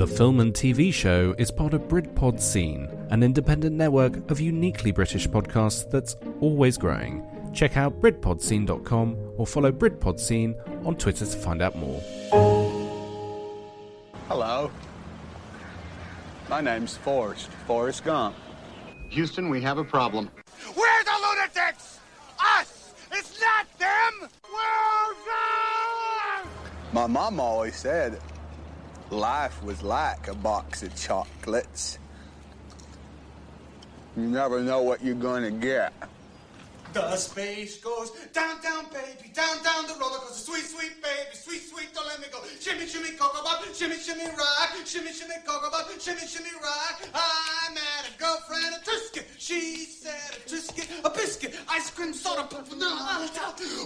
[0.00, 4.92] The Film and TV Show is part of Britpod Scene, an independent network of uniquely
[4.92, 7.22] British podcasts that's always growing.
[7.52, 10.54] Check out BritpodScene.com or follow Britpod Scene
[10.86, 12.00] on Twitter to find out more.
[14.26, 14.70] Hello.
[16.48, 18.34] My name's Forrest, Forrest Gump.
[19.10, 20.30] Houston, we have a problem.
[20.74, 22.00] We're the lunatics!
[22.56, 22.94] Us!
[23.12, 24.30] It's not them!
[24.50, 26.48] We're them!
[26.94, 28.18] My mom always said
[29.10, 31.98] life was like a box of chocolates.
[34.16, 35.92] You never know what you're gonna get.
[36.92, 40.50] The space goes down, down, baby, down, down the roller coaster.
[40.52, 42.42] Sweet, sweet baby, sweet, sweet, don't let me go.
[42.58, 44.74] Shimmy, shimmy, cocoa pop, shimmy, shimmy, rock.
[44.84, 47.00] Shimmy, shimmy, cocoa pop, shimmy, shimmy, rock.
[47.14, 49.24] I met a girlfriend, a Trisket.
[49.38, 53.28] She said a Trisket, a biscuit, ice cream, soda pop, vanilla.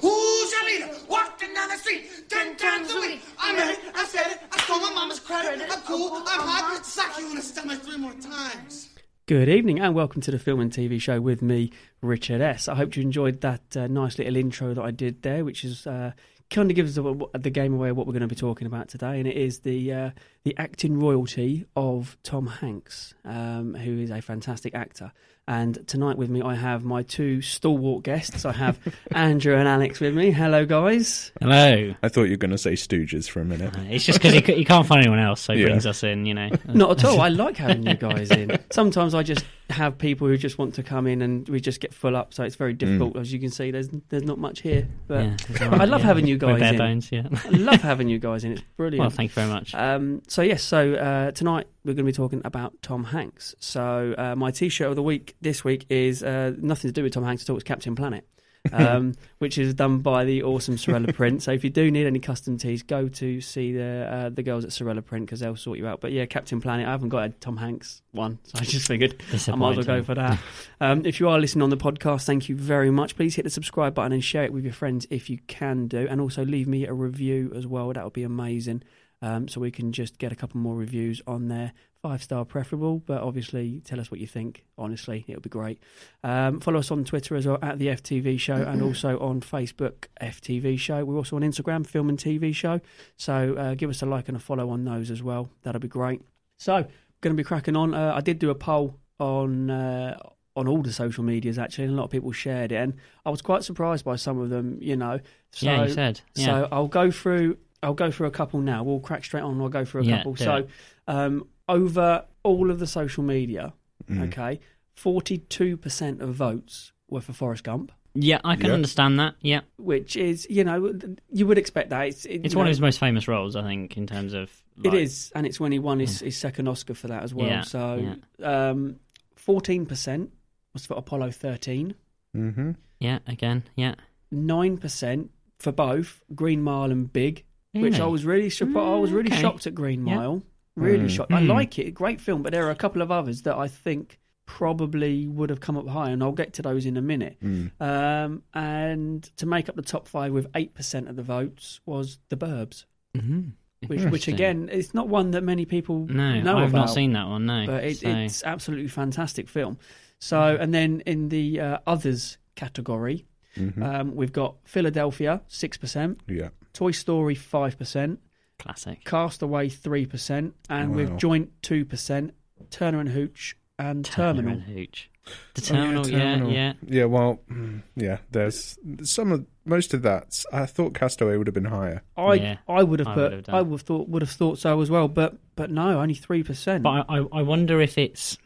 [0.02, 3.20] Ooh, Shalita, walking down the street ten times a week.
[3.38, 5.60] I met it, I said it, I stole my mama's credit.
[5.70, 8.93] I'm cool, I'm hot, sock you in the stomach three more times.
[9.26, 11.72] Good evening and welcome to the Film and TV Show with me,
[12.02, 12.68] Richard S.
[12.68, 15.86] I hope you enjoyed that uh, nice little intro that I did there, which is
[15.86, 16.12] uh,
[16.50, 18.88] kind of gives the, the game away of what we're going to be talking about
[18.88, 20.10] today, and it is the uh,
[20.44, 25.12] the acting royalty of Tom Hanks, um, who is a fantastic actor.
[25.46, 28.46] And tonight with me, I have my two stalwart guests.
[28.46, 28.78] I have
[29.12, 30.30] Andrew and Alex with me.
[30.30, 31.32] Hello, guys.
[31.38, 31.94] Hello.
[32.02, 33.76] I thought you were going to say Stooges for a minute.
[33.76, 35.66] Uh, It's just because he, he can't find anyone else, so he Yeah.
[35.66, 36.48] brings us in, you know.
[36.68, 37.20] Not at all.
[37.20, 38.58] I like having you guys in.
[38.70, 41.92] Sometimes I just have people who just want to come in and we just get
[41.92, 43.14] full up, so it's very difficult.
[43.16, 46.06] As you can see, there's there's not much here, but Yeah, it's I love yeah.
[46.06, 46.78] having you We're guys bare in.
[46.78, 47.28] bones, yeah.
[47.44, 48.52] I love having you guys in.
[48.52, 49.00] It's brilliant.
[49.00, 49.74] well, thank you very much.
[49.74, 53.54] Um, so yes, so uh, tonight we're going to be talking about Tom Hanks.
[53.60, 57.12] So uh, my T-shirt of the week this week is uh, nothing to do with
[57.12, 57.56] Tom Hanks at all.
[57.56, 58.26] It's Captain Planet,
[58.72, 61.44] um, which is done by the awesome Sorella Print.
[61.44, 64.64] So if you do need any custom tees, go to see the uh, the girls
[64.64, 66.00] at Sorella Print because they'll sort you out.
[66.00, 66.88] But yeah, Captain Planet.
[66.88, 69.98] I haven't got a Tom Hanks one, so I just figured I might as well
[69.98, 70.40] go for that.
[70.80, 73.14] Um, if you are listening on the podcast, thank you very much.
[73.14, 76.08] Please hit the subscribe button and share it with your friends if you can do,
[76.10, 77.92] and also leave me a review as well.
[77.92, 78.82] That would be amazing.
[79.22, 81.72] Um, so we can just get a couple more reviews on there.
[82.02, 84.64] Five star preferable, but obviously tell us what you think.
[84.76, 85.80] Honestly, it would be great.
[86.22, 90.04] Um, follow us on Twitter as well at the FTV Show, and also on Facebook
[90.20, 91.04] FTV Show.
[91.04, 92.82] We're also on Instagram Film and TV Show.
[93.16, 95.48] So uh, give us a like and a follow on those as well.
[95.62, 96.20] That'll be great.
[96.58, 96.86] So
[97.24, 97.94] going to be cracking on.
[97.94, 100.16] Uh, I did do a poll on uh,
[100.56, 103.30] on all the social medias actually, and a lot of people shared it, and I
[103.30, 104.78] was quite surprised by some of them.
[104.80, 105.18] You know,
[105.50, 106.20] so yeah, you said.
[106.36, 106.44] Yeah.
[106.44, 107.58] so I'll go through.
[107.84, 108.82] I'll go through a couple now.
[108.82, 109.60] We'll crack straight on.
[109.60, 110.36] I'll go through a Yeah, couple.
[110.36, 110.66] So
[111.06, 113.72] um, over all of the social media,
[114.10, 114.26] Mm.
[114.28, 114.60] okay,
[114.96, 118.72] forty-two percent of votes were for Forrest Gump, yeah, I can Yeah.
[118.74, 119.34] understand that.
[119.40, 119.60] Yeah.
[119.76, 120.94] which is you know
[121.30, 122.06] you would expect that.
[122.08, 124.50] It's, it, It's one know, of his most famous roles, I think, in terms of.
[124.82, 127.32] It like- is, and it's when he won his, his second Oscar for that as
[127.34, 127.46] well.
[127.48, 128.96] Yeah, so um,
[129.36, 130.30] fourteen percent
[130.72, 131.94] was for Apollo thirteen.
[132.36, 132.72] Mm-hmm.
[133.00, 133.64] Yeah, again.
[133.76, 133.94] Yeah.
[134.30, 138.76] Nine percent for both Green Mile and Big, which I was really surprised.
[138.88, 139.40] I was really okay.
[139.40, 140.16] shocked at Green Yeah.
[140.16, 140.42] Mile.
[140.76, 141.10] Really Mm.
[141.10, 141.32] shocked.
[141.32, 141.48] I Mm.
[141.48, 145.26] like it, great film, but there are a couple of others that I think probably
[145.26, 147.36] would have come up high, and I'll get to those in a minute.
[147.42, 147.70] Mm.
[147.80, 152.18] Um, and to make up the top five with eight percent of the votes was
[152.28, 152.84] The Burbs,
[153.16, 153.52] Mhm.
[153.86, 157.12] which, which again, it's not one that many people No, know I've about not seen
[157.12, 157.66] that one, no.
[157.66, 159.78] but it, so- it's absolutely fantastic film.
[160.18, 166.20] So, and then in the uh, others category, hmm um, we've got Philadelphia six percent,
[166.26, 166.48] yeah.
[166.74, 168.20] Toy Story five percent,
[168.58, 169.02] Classic.
[169.04, 170.96] Castaway three percent, and Wow.
[170.96, 172.34] with joint two percent,
[172.70, 174.52] Turner and Hooch and Turner Terminal.
[174.52, 175.10] and Hooch.
[175.54, 176.52] The Oh, yeah, Terminal, yeah, Terminal.
[176.52, 176.72] yeah.
[176.86, 178.18] Yeah, well, mm, yeah.
[178.30, 180.44] There's some of most of that.
[180.52, 182.02] I thought Castaway would have been higher.
[182.14, 183.54] I Yeah, I would have I put would have done.
[183.54, 186.42] I would have thought would have thought so as well, but but no, only three
[186.42, 186.82] percent.
[186.82, 188.36] But I, I, I wonder if it's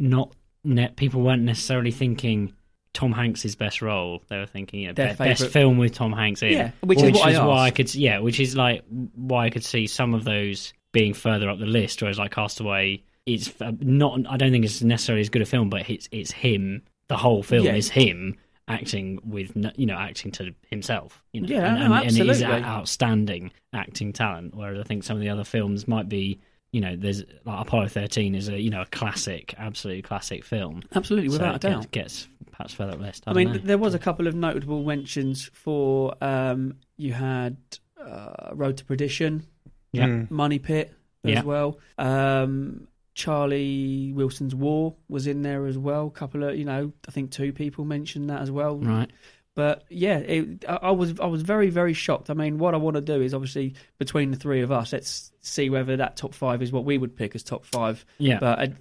[0.00, 0.34] not
[0.64, 0.96] net.
[0.96, 2.52] people weren't necessarily thinking
[2.94, 4.22] Tom Hanks' best role.
[4.28, 6.52] They were thinking, yeah, Their be- best film with Tom Hanks in.
[6.52, 8.82] Yeah, which is what I why I could, yeah, which is like
[9.14, 12.00] why I could see some of those being further up the list.
[12.00, 14.20] Whereas like Castaway, it's not.
[14.28, 16.82] I don't think it's necessarily as good a film, but it's it's him.
[17.08, 17.74] The whole film Yeah.
[17.74, 18.36] is him
[18.66, 21.22] acting with you know acting to himself.
[21.32, 24.54] You know, Yeah, and, no, and, and it is outstanding acting talent.
[24.54, 26.40] Whereas I think some of the other films might be.
[26.74, 30.82] You know, there's like Apollo 13 is a you know a classic, absolutely classic film.
[30.94, 31.90] Absolutely, without it a doubt.
[31.92, 33.24] gets, gets perhaps further up the list.
[33.26, 33.58] I, I mean, know.
[33.58, 37.56] there was a couple of notable mentions for um, you had
[38.00, 39.46] uh, Road to Perdition,
[39.92, 40.06] Yeah.
[40.06, 40.30] Mm.
[40.30, 40.92] Money Pit
[41.24, 41.42] as Yeah.
[41.42, 41.78] well.
[41.96, 46.08] Um, Charlie Wilson's War was in there as well.
[46.08, 48.76] A couple of, you know, I think two people mentioned that as well.
[48.78, 49.10] right.
[49.54, 52.28] But yeah, it, I I was I was very very shocked.
[52.28, 55.30] I mean, what I want to do is obviously between the three of us, let's
[55.42, 58.04] see whether that top five is what we would pick as top five.
[58.18, 58.38] Yeah.
[58.40, 58.72] But I,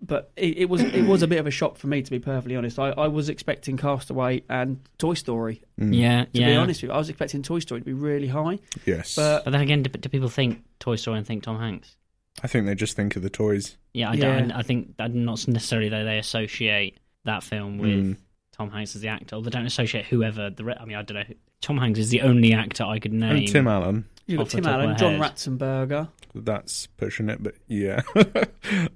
[0.00, 2.20] but it, it was it was a bit of a shock for me to be
[2.20, 2.78] perfectly honest.
[2.78, 5.60] I, I was expecting Castaway and Toy Story.
[5.76, 6.46] yeah, To yeah.
[6.50, 8.60] be honest with you, I was expecting Toy Story to be really high.
[8.86, 9.16] Yes.
[9.16, 11.96] But But then again, do, do people think Toy Story and think Tom Hanks?
[12.42, 13.76] I think they just think of the toys.
[13.92, 14.38] Yeah, I, Yeah.
[14.38, 18.16] Don't, I think that not necessarily that they associate that film with Mm.
[18.62, 20.64] Tom Hanks as the actor, or they don't associate whoever the.
[20.64, 21.34] Re- I mean, I don't know.
[21.60, 23.36] Tom Hanks is the only actor I could name.
[23.36, 24.04] And Tim Allen.
[24.26, 25.18] you've got Tim Allen, John.
[25.18, 26.08] Ratzenberger.
[26.34, 28.00] That's pushing it, but yeah.
[28.16, 28.44] uh,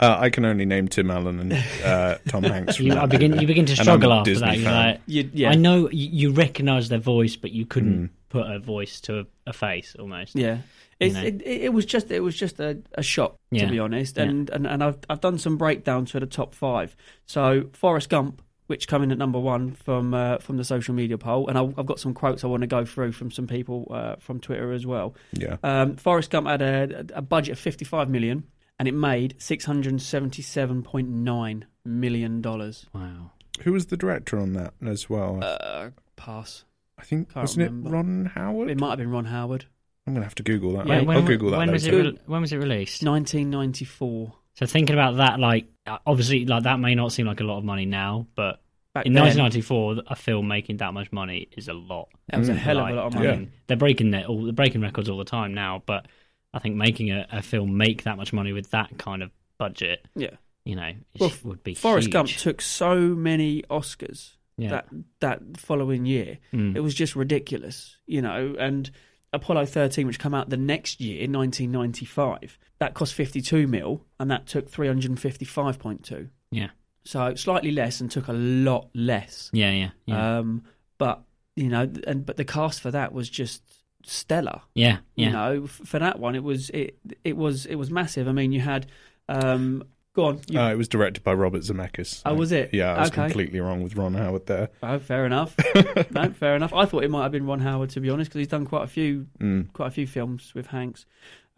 [0.00, 1.52] I can only name Tim Allen and
[1.84, 2.80] uh, Tom Hanks.
[2.80, 3.38] You, I begin.
[3.40, 4.58] You begin to struggle after Disney that.
[4.58, 8.10] You're like, You, yeah, I know you, you recognise their voice, but you couldn't Mm.
[8.30, 10.34] put a voice to a, a face almost.
[10.34, 10.58] Yeah,
[10.98, 11.22] it's, know.
[11.22, 13.66] it, it, it was just it was just a, a shock Yeah.
[13.66, 14.24] to be honest, Yeah.
[14.24, 16.96] and, and and I've I've done some breakdowns for the top five.
[17.26, 21.18] So Forrest Gump, which come in at number one from uh, from the social media
[21.18, 23.86] poll, and I've, I've got some quotes I want to go through from some people
[23.90, 25.14] uh, from Twitter as well.
[25.32, 25.56] Yeah.
[25.62, 28.44] Um, Forrest Gump had a, a budget of fifty five million,
[28.78, 32.86] and it made six hundred seventy seven point nine million dollars.
[32.92, 33.32] Wow.
[33.62, 35.40] Who was the director on that as well?
[35.42, 36.64] Uh, pass.
[36.98, 37.88] I think can't wasn't remember.
[37.88, 38.70] it Ron Howard?
[38.70, 39.66] It might have been Ron Howard.
[40.06, 40.86] I'm gonna have to Google that.
[40.86, 41.92] Yeah, I'll, when, I'll Google that when was it?
[41.92, 42.10] later.
[42.12, 43.02] Re- when was it released?
[43.02, 44.34] Nineteen ninety four.
[44.56, 45.66] So thinking about that, like
[46.06, 48.60] obviously, like that may not seem like a lot of money now, but
[48.94, 52.08] Back in then, 1994, a film making that much money is a lot.
[52.28, 52.56] that was a Mm.
[52.56, 53.30] hell of a lot of I money.
[53.36, 56.06] mean, they're breaking their all they're breaking records all the time now, but
[56.54, 60.06] I think making a, a film make that much money with that kind of budget,
[60.14, 60.30] Yeah.
[60.64, 62.12] you know, Well, would be Forrest huge.
[62.12, 64.70] Gump took so many Oscars yeah.
[64.70, 64.88] that
[65.20, 66.38] that following year.
[66.54, 66.74] Mm.
[66.76, 68.54] It was just ridiculous, you know.
[68.58, 68.90] And
[69.32, 74.46] Apollo 13, which came out the next year, 1995, that cost 52 mil, and that
[74.46, 76.28] took 355.2.
[76.50, 76.68] Yeah.
[77.04, 79.50] So slightly less and took a lot less.
[79.52, 80.64] yeah, yeah, yeah, Um,
[80.98, 81.22] but
[81.54, 83.62] you know, and but the cast for that was just
[84.04, 84.62] stellar.
[84.74, 85.26] yeah, yeah.
[85.26, 88.28] You know, for that one, it was it it was it was massive.
[88.28, 88.86] I mean, you had.
[89.28, 89.82] Um,
[90.16, 90.40] go on.
[90.48, 92.22] You, Uh, it was directed by Robert Zemeckis.
[92.26, 92.70] Oh, was it?
[92.72, 93.22] Yeah, I was Okay.
[93.22, 94.70] completely wrong with Ron Howard there.
[94.82, 95.54] Oh, fair enough.
[96.10, 96.72] no, fair enough.
[96.74, 98.82] I thought it might have been Ron Howard to be honest, because he's done quite
[98.84, 99.72] a few, Mm.
[99.72, 101.06] quite a few films with Hanks.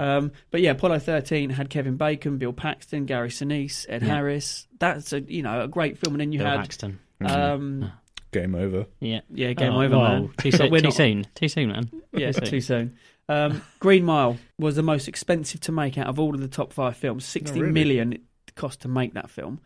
[0.00, 4.08] Um, but yeah, Apollo 13 had Kevin Bacon, Bill Paxton, Gary Sinise, Ed Yeah.
[4.14, 4.68] Harris.
[4.78, 6.14] That's a you know a great film.
[6.14, 6.98] And then you Bill had Paxton.
[7.24, 7.90] um,
[8.30, 8.86] Game over.
[9.00, 9.20] Yeah.
[9.32, 10.30] yeah, Game Oh, Over well, Man.
[10.38, 11.26] Too, But soon, too not- soon.
[11.34, 11.90] Too soon, man.
[12.12, 12.44] Yeah, Too soon.
[12.50, 12.96] too soon.
[13.30, 16.72] Um, Green Mile was the most expensive to make out of all of the top
[16.72, 17.24] five films.
[17.24, 17.72] Sixty really?
[17.72, 18.20] million it
[18.58, 19.60] cost to make that film,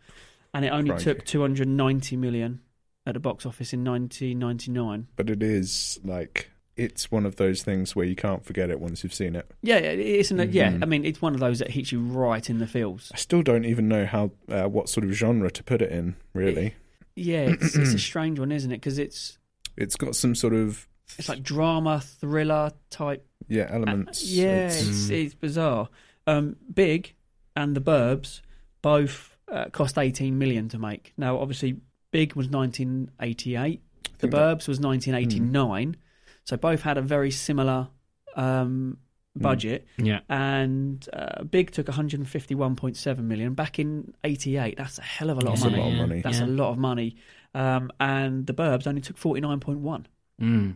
[0.53, 2.61] and it only took 290 million
[3.05, 5.07] at the box office in 1999.
[5.15, 9.03] But it is like it's one of those things where you can't forget it once
[9.03, 9.49] you've seen it.
[9.61, 10.77] Yeah, yeah, it's an, yeah.
[10.81, 13.11] I mean, it's one of those that hits you right in the feels.
[13.13, 16.15] I still don't even know how uh, what sort of genre to put it in.
[16.33, 16.73] Really,
[17.15, 18.77] Yeah, it's, it's a strange one, isn't it?
[18.77, 19.37] Because it's
[19.77, 20.87] it's got some sort of
[21.19, 23.25] it's like drama, thriller type.
[23.47, 24.23] yeah elements.
[24.23, 25.89] yeah, It's- it's, it's bizarre.
[26.25, 27.13] Um, Big
[27.55, 28.39] and The Burbs
[28.83, 31.13] both uh, cost 18 million to make.
[31.17, 31.77] Now, obviously,
[32.11, 33.81] Big was 1988.
[34.03, 35.97] The think that- Burbs was 1989.
[36.45, 37.87] So both had a very similar
[38.35, 38.97] um,
[39.35, 39.87] budget.
[39.97, 40.19] Yeah.
[40.29, 44.77] and uh, Big took 151.7 million back in '88.
[44.77, 45.83] That's a hell of a lot That's of a money.
[45.83, 46.21] lot of money.
[46.21, 46.45] That's Yeah.
[46.45, 47.15] a lot of money.
[47.55, 50.05] Um, and the Burbs only took 49.1,
[50.41, 50.75] Mm.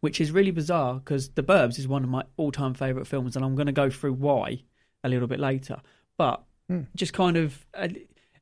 [0.00, 3.44] which is really bizarre because the Burbs is one of my all-time favorite films, and
[3.44, 4.62] I'm going to go through why
[5.04, 5.80] a little bit later.
[6.16, 6.80] But Hmm.
[6.96, 7.88] just kind of, uh,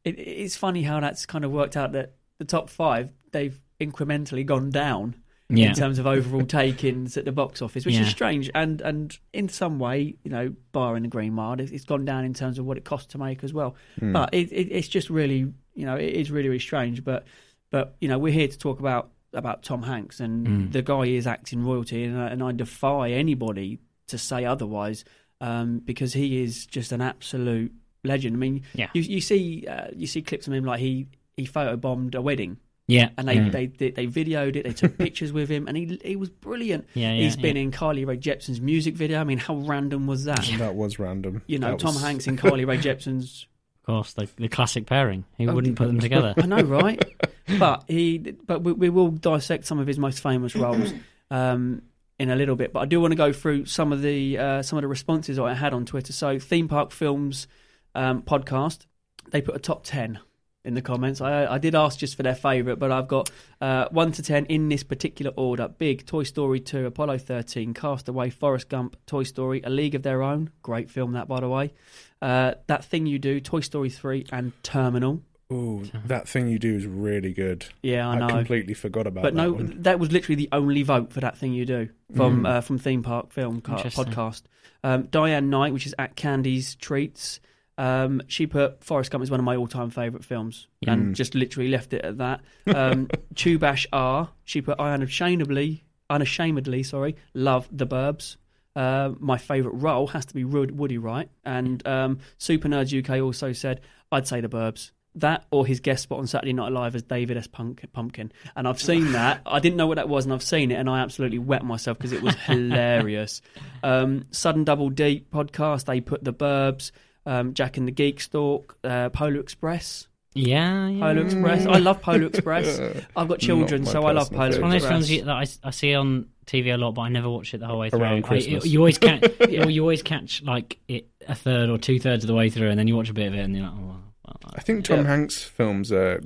[0.05, 4.47] it, it's funny how that's kind of worked out that the top five they've incrementally
[4.47, 5.17] gone down
[5.49, 5.71] Yeah.
[5.71, 8.03] in terms of overall take-ins at the box office, which Yeah.
[8.03, 8.49] is strange.
[8.55, 12.25] And and in some way, you know, barring the Green Mile, it- it's gone down
[12.25, 13.75] in terms of what it costs to make as well.
[14.01, 14.13] Mm.
[14.13, 17.03] But it, it, it's just really, you know, it is really really strange.
[17.05, 17.27] But
[17.71, 20.73] but you know, we're here to talk about about Tom Hanks, and Mm.
[20.73, 25.05] the guy is acting royalty, and I, and I defy anybody to say otherwise,
[25.41, 27.73] um, because he is just an absolute
[28.05, 28.37] legend.
[28.37, 28.89] I mean, Yeah.
[28.95, 31.07] you you see uh, you see clips of him like he
[31.37, 33.09] he photobombed a wedding Yeah.
[33.17, 33.49] and they, yeah.
[33.49, 34.65] they, they they videoed it.
[34.65, 36.87] They took pictures with him, and he he was brilliant.
[36.95, 37.63] Yeah, yeah, He's been yeah.
[37.63, 39.21] in Carly Rae Jepsen's music video.
[39.21, 40.45] I mean, how random was that?
[40.59, 41.43] that was random.
[41.47, 43.47] You know, That Tom was- Hanks and Carly Rae Jepsen's.
[43.83, 45.25] Of course, the, the classic pairing.
[45.39, 46.35] He Oh, wouldn't put them together?
[46.37, 47.03] I know, right?
[47.59, 50.93] but he, but we, we will dissect some of his most famous roles
[51.33, 51.83] um,
[52.17, 52.73] in a little bit.
[52.73, 55.37] But I do want to go through some of the uh, some of the responses
[55.39, 56.13] I had on Twitter.
[56.13, 57.49] So, Theme Park Films
[57.95, 58.87] um, podcast,
[59.31, 60.19] they put a top ten
[60.65, 61.21] in the comments.
[61.21, 63.31] I, I did ask just for their favourite, but I've got
[63.61, 68.31] uh, one to ten in this particular order: Big, Toy Story Two, Apollo Thirteen, Castaway,
[68.31, 71.73] Forrest Gump, Toy Story, A League of Their Own, great film that by the way.
[72.21, 75.23] Uh, that thing you do, Toy Story Three, and Terminal.
[75.53, 77.67] Ooh, that thing you do is really good.
[77.83, 78.27] Yeah, I know.
[78.27, 79.35] I completely forgot about that.
[79.35, 79.83] but that no, one.
[79.83, 82.49] that was literally the only vote for that thing you do from Mm.
[82.49, 84.43] uh, from Theme Park Film podcast.
[84.83, 87.39] Um, Diane Knight, which is at Candy's Treats,
[87.79, 90.93] um, she put Forrest Gump is one of my all time favourite films, Yeah.
[90.93, 92.41] and just literally left it at that.
[92.67, 98.37] Um, Chubash R, she put I unashamedly, unashamedly, sorry, love the Burbs.
[98.75, 103.23] Uh, my favourite role has to be Wood- Woody Wright, and um, Super Nerds UK
[103.23, 104.93] also said I'd say the Burbs.
[105.17, 107.47] That or his guest spot on Saturday Night Live as David S.
[107.47, 109.43] Punk- Pumpkin, and I've seen that.
[109.45, 111.99] I didn't know what that was, and I've seen it, and I absolutely wet myself
[111.99, 113.43] because it was hilarious.
[113.83, 115.85] Um, Sudden Double Deep podcast.
[115.85, 116.93] They put the Burbs,
[117.27, 120.09] um, Jack and the Geek Stalk, uh, Polar Express.
[120.35, 121.01] Yeah, yeah.
[121.01, 121.67] Polar Express.
[121.67, 122.81] I love Polar Express.
[123.17, 125.69] I've got children, so I love personal Polar It's one of those films that I,
[125.69, 128.01] I see on TV a lot, but I never watch it the whole way through.
[128.01, 128.67] Around I- Christmas.
[128.67, 132.29] you always catch, you, you always catch like it, a third or two thirds of
[132.29, 133.85] the way through, and then you watch a bit of it, and you're like, oh,
[133.85, 135.07] well, well, I think Tom Yeah.
[135.09, 136.21] Hanks films are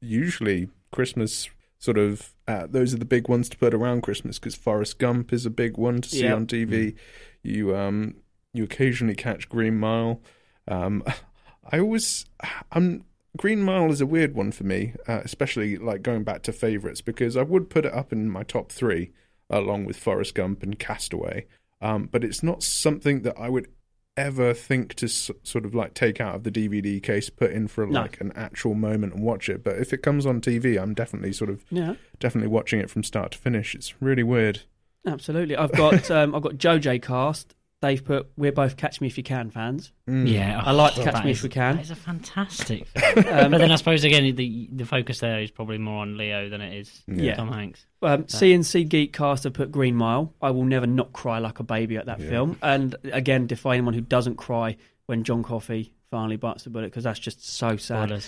[0.00, 2.34] usually Christmas sort of.
[2.46, 5.50] Uh, those are the big ones to put around Christmas because Forrest Gump is a
[5.50, 6.34] big one to see Yeah.
[6.34, 6.94] on TV.
[7.42, 8.16] You um
[8.52, 10.20] you occasionally catch Green Mile.
[10.66, 11.02] Um,
[11.70, 12.24] I always
[12.72, 13.04] I'm
[13.36, 17.00] Green Mile is a weird one for me, uh, especially like going back to favorites
[17.02, 19.12] because I would put it up in my top three
[19.50, 21.46] along with Forrest Gump and Castaway.
[21.80, 23.68] Um, but it's not something that I would
[24.16, 27.68] ever think to s- sort of like take out of the DVD case, put in
[27.68, 28.00] for No.
[28.00, 29.62] like an actual moment and watch it.
[29.62, 33.04] But if it comes on TV, I'm definitely sort of Yeah, definitely watching it from
[33.04, 33.74] start to finish.
[33.74, 34.62] It's really weird.
[35.06, 35.54] absolutely.
[35.56, 37.54] I've got um, I've got JoJ Cast.
[37.80, 39.92] They've put we're both Catch Me If You Can fans.
[40.08, 40.28] Mm.
[40.28, 40.60] yeah.
[40.64, 41.78] I like oh, Catch Me is- If We Can.
[41.78, 42.86] It's a fantastic.
[42.88, 43.18] film.
[43.28, 46.48] Um, but then I suppose again the the focus there is probably more on Leo
[46.48, 47.36] than it is Yeah.
[47.36, 47.86] Tom Hanks.
[48.02, 50.34] Um, CNC Geek Cast have put Green Mile.
[50.42, 52.28] I will never not cry like a baby at that Yeah.
[52.30, 52.58] film.
[52.62, 57.04] And again, defy anyone who doesn't cry when John Coffey finally bites the bullet because
[57.04, 58.24] that's just so sad.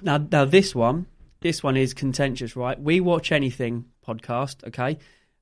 [0.00, 1.04] Now, now this one,
[1.40, 2.80] this one is contentious, right?
[2.80, 4.66] We watch anything podcast.
[4.68, 4.96] Okay,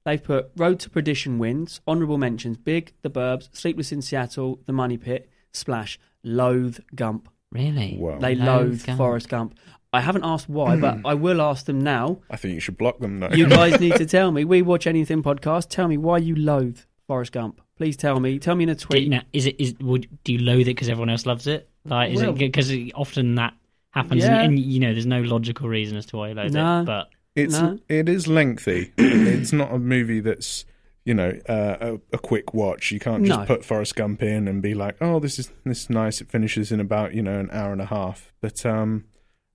[0.05, 4.73] they've put Road to Perdition wins, honourable mentions: Big, The Burbs, Sleepless in Seattle, The
[4.73, 7.29] Money Pit, Splash, Loathe Gump.
[7.53, 7.97] Really?
[7.99, 8.19] Wow.
[8.19, 8.99] They Loathe loathe Gump.
[8.99, 9.55] Forrest Gump.
[9.93, 12.19] I haven't asked why, but I will ask them now.
[12.29, 13.29] I think you should block them though.
[13.31, 14.45] You guys need to tell me.
[14.45, 15.69] We watch anything podcast.
[15.69, 17.61] Tell me why you loathe Forrest Gump.
[17.77, 18.39] Please tell me.
[18.41, 19.09] Tell me in a Do, tweet.
[19.09, 21.69] now, is it is would do you loathe it because everyone else loves it?
[21.85, 23.55] Like is Well- it because often that
[23.91, 24.41] happens Yeah.
[24.41, 26.81] and, and you know there's no logical reason as to why you loathe No.
[26.81, 26.85] it.
[26.87, 27.79] But It's No.
[27.89, 28.93] it is lengthy.
[28.99, 30.65] it's not a movie that's
[31.05, 32.91] you know uh, a, a quick watch.
[32.93, 33.47] You can't just No.
[33.47, 36.21] put Forrest Gump in and be like, oh, this is this is nice.
[36.21, 38.33] It finishes in about you know an hour and a half.
[38.41, 39.05] But um,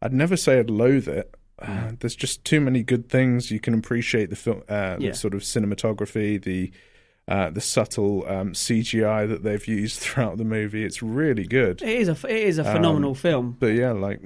[0.02, 1.34] I'd never say I'd loathe it.
[1.62, 3.52] Uh, there's just too many good things.
[3.52, 5.10] You can appreciate the film, uh, Yeah.
[5.12, 6.72] the sort of cinematography, the
[7.28, 10.84] uh, the subtle um, CGI that they've used throughout the movie.
[10.84, 11.82] It's really good.
[11.82, 13.58] It is a it is a phenomenal Um, film.
[13.60, 14.22] But yeah, like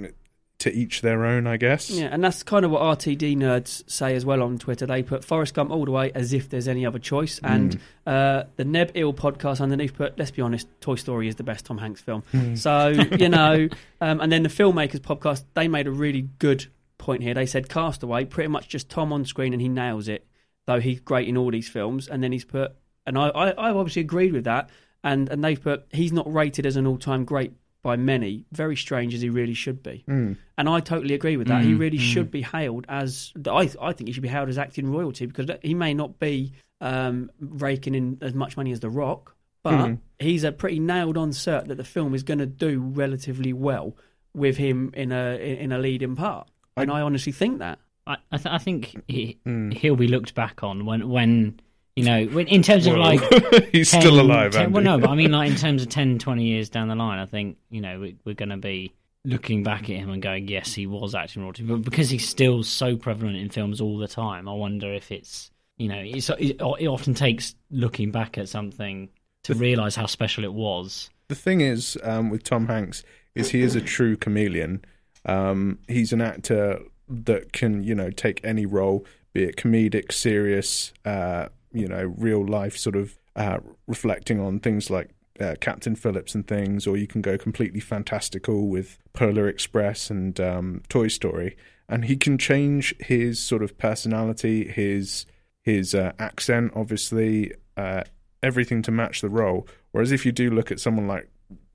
[0.63, 1.89] to each their own, I guess.
[1.89, 4.85] Yeah, and that's kind of what RTD nerds say as well on Twitter.
[4.85, 7.37] They put Forrest Gump all the way as if there's any other choice.
[7.43, 11.43] And uh, the Neb Ill podcast underneath put, let's be honest, Toy Story is the
[11.43, 12.23] best Tom Hanks film.
[12.55, 13.67] So, you know,
[14.01, 16.67] um, and then the Filmmakers podcast, they made a really good
[16.97, 17.33] point here.
[17.33, 20.25] They said Castaway, pretty much just Tom on screen and he nails it,
[20.65, 22.07] though he's great in all these films.
[22.07, 22.73] And then he's put,
[23.05, 24.69] and I, I, I obviously agreed with that.
[25.03, 27.51] And, and they've put, he's not rated as an all time great
[27.83, 30.03] by many, very strange as he really should be.
[30.07, 30.37] Mm.
[30.57, 31.63] And I totally agree with that.
[31.63, 32.01] He Mm, really mm.
[32.13, 35.47] should be hailed as I I think he should be hailed as acting royalty because
[35.61, 39.99] he may not be um, raking in as much money as The Rock, but Mhm.
[40.19, 43.95] he's a pretty nailed on cert that the film is going to do relatively well
[44.33, 46.49] with him in a in a leading part.
[46.75, 47.79] And I honestly think that.
[48.07, 49.73] I I, th- I think he, Mm.
[49.73, 51.59] he'll be looked back on when when
[51.95, 52.99] you know in terms of Whoa.
[52.99, 54.53] like he's 10 still alive.
[54.53, 54.73] 10 Andy.
[54.73, 57.19] well, no, but I mean, like in terms of 10, 20 years down the line,
[57.19, 58.93] I think you know we, we're going to be
[59.25, 62.63] looking back at him and going, "Yes, he was acting royalty," but because he's still
[62.63, 66.59] so prevalent in films all the time, I wonder if it's you know it's, it,
[66.59, 69.09] it often takes looking back at something
[69.43, 71.09] to realise how special it was.
[71.27, 73.03] the thing is um, with Tom Hanks
[73.35, 74.83] is he is a true chameleon.
[75.25, 80.93] Um, he's an actor that can you know take any role, be it comedic, serious,
[81.05, 86.35] uh, you know, real life sort of uh, reflecting on things like uh, Captain Phillips
[86.35, 91.57] and things, or you can go completely fantastical with Polar Express and um, Toy Story,
[91.89, 95.25] and he can change his sort of personality, his
[95.63, 98.03] his uh, accent, obviously, uh,
[98.43, 99.67] everything to match the role.
[99.91, 101.29] Whereas if you do look at someone like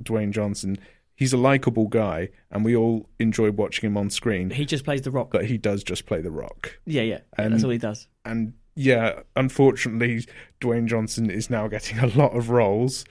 [0.05, 0.77] Dwayne Johnson,
[1.17, 4.51] he's a likable guy, and we all enjoy watching him on screen.
[4.51, 5.31] He just plays the rock.
[5.33, 7.21] But he does just play the Rock, Yeah, yeah.
[7.37, 8.07] And- that's all he does.
[8.25, 10.25] and yeah, unfortunately,
[10.61, 13.05] Dwayne Johnson is now getting a lot of roles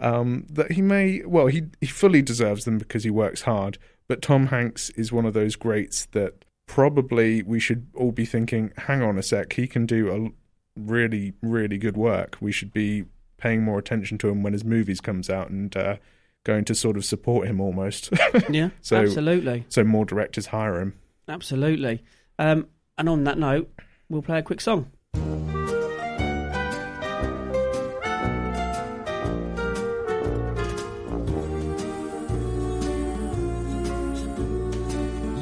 [0.00, 1.22] um, that he may.
[1.24, 3.78] Well, he he fully deserves them because he works hard.
[4.08, 8.72] but Tom Hanks is one of those greats that probably we should all be thinking,
[8.76, 12.36] hang on a sec, he can do a really, really good work.
[12.40, 13.04] We should be
[13.36, 15.96] paying more attention to him when his movies comes out and uh,
[16.44, 18.10] going to sort of support him almost.
[18.50, 20.94] Yeah, So- absolutely, so more directors hire him.
[21.28, 22.02] absolutely.
[22.38, 22.66] Um,
[22.98, 23.70] and on that note,
[24.08, 24.90] we'll play a quick song.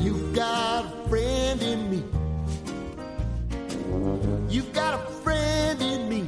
[0.01, 2.03] You've got a friend in me.
[4.49, 6.23] You've got a friend in me.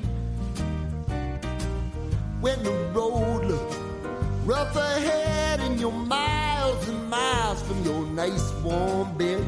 [2.41, 3.77] When the road looks
[4.45, 9.45] rough ahead and you're miles and miles from your nice warm bed,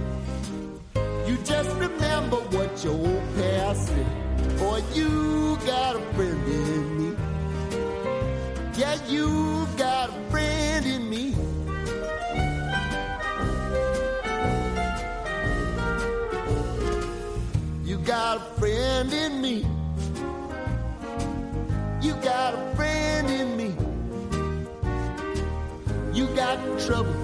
[1.29, 3.14] you just remember what your old past said.
[4.75, 7.17] Boy, you got a friend in me.
[8.77, 11.27] Yeah, you got a friend in me.
[17.85, 19.65] You got a friend in me.
[22.03, 23.77] You got a friend in me.
[26.13, 27.15] You got trouble,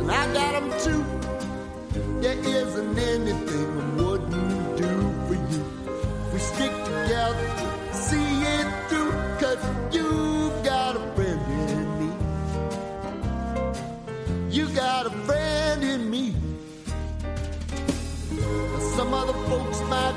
[0.00, 1.04] and I got them too.
[2.20, 3.95] There isn't anything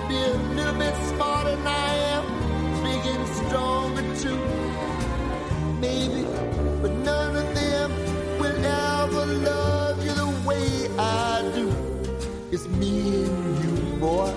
[0.09, 2.23] be a little bit smarter than I am,
[2.83, 4.41] big and stronger too.
[5.79, 6.23] Maybe,
[6.81, 7.91] but none of them
[8.39, 11.67] will ever love you the way I do.
[12.51, 14.33] It's me and you, boy,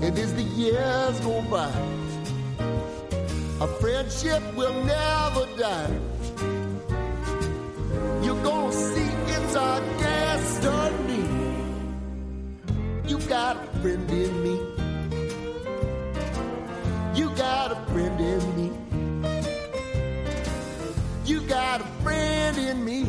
[0.00, 1.70] and as the years go by,
[3.60, 5.94] our friendship will never die.
[8.22, 11.24] You're gonna see it's our destiny.
[13.06, 14.65] You got a friend in me.
[18.20, 18.72] In me.
[21.24, 23.04] You got a friend in me.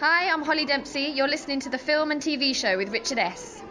[0.00, 1.12] Hi, I'm Holly Dempsey.
[1.14, 3.62] You're listening to the film and TV show with Richard S.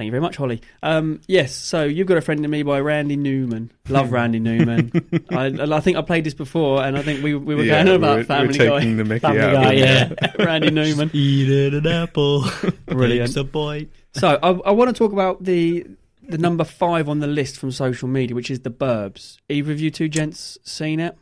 [0.00, 0.62] Thank you very much, Holly.
[0.82, 3.70] Um, yes, so you've got a friend in me by Randy Newman.
[3.90, 4.90] Love Randy Newman.
[5.30, 7.96] I, I think I played this before, and I think we we were Yeah, going
[7.96, 8.78] about we're, Family we're Guy.
[8.78, 9.52] taking the Mickey Family out.
[9.52, 10.14] Guy, yeah.
[10.38, 11.10] Randy Newman.
[11.12, 12.46] Eat an apple.
[12.86, 13.36] Brilliant.
[13.36, 13.90] A bite.
[14.14, 15.86] So I, I want to talk about the
[16.26, 19.36] the number five on the list from social media, which is the Burbs.
[19.50, 21.14] Either of you two gents seen it?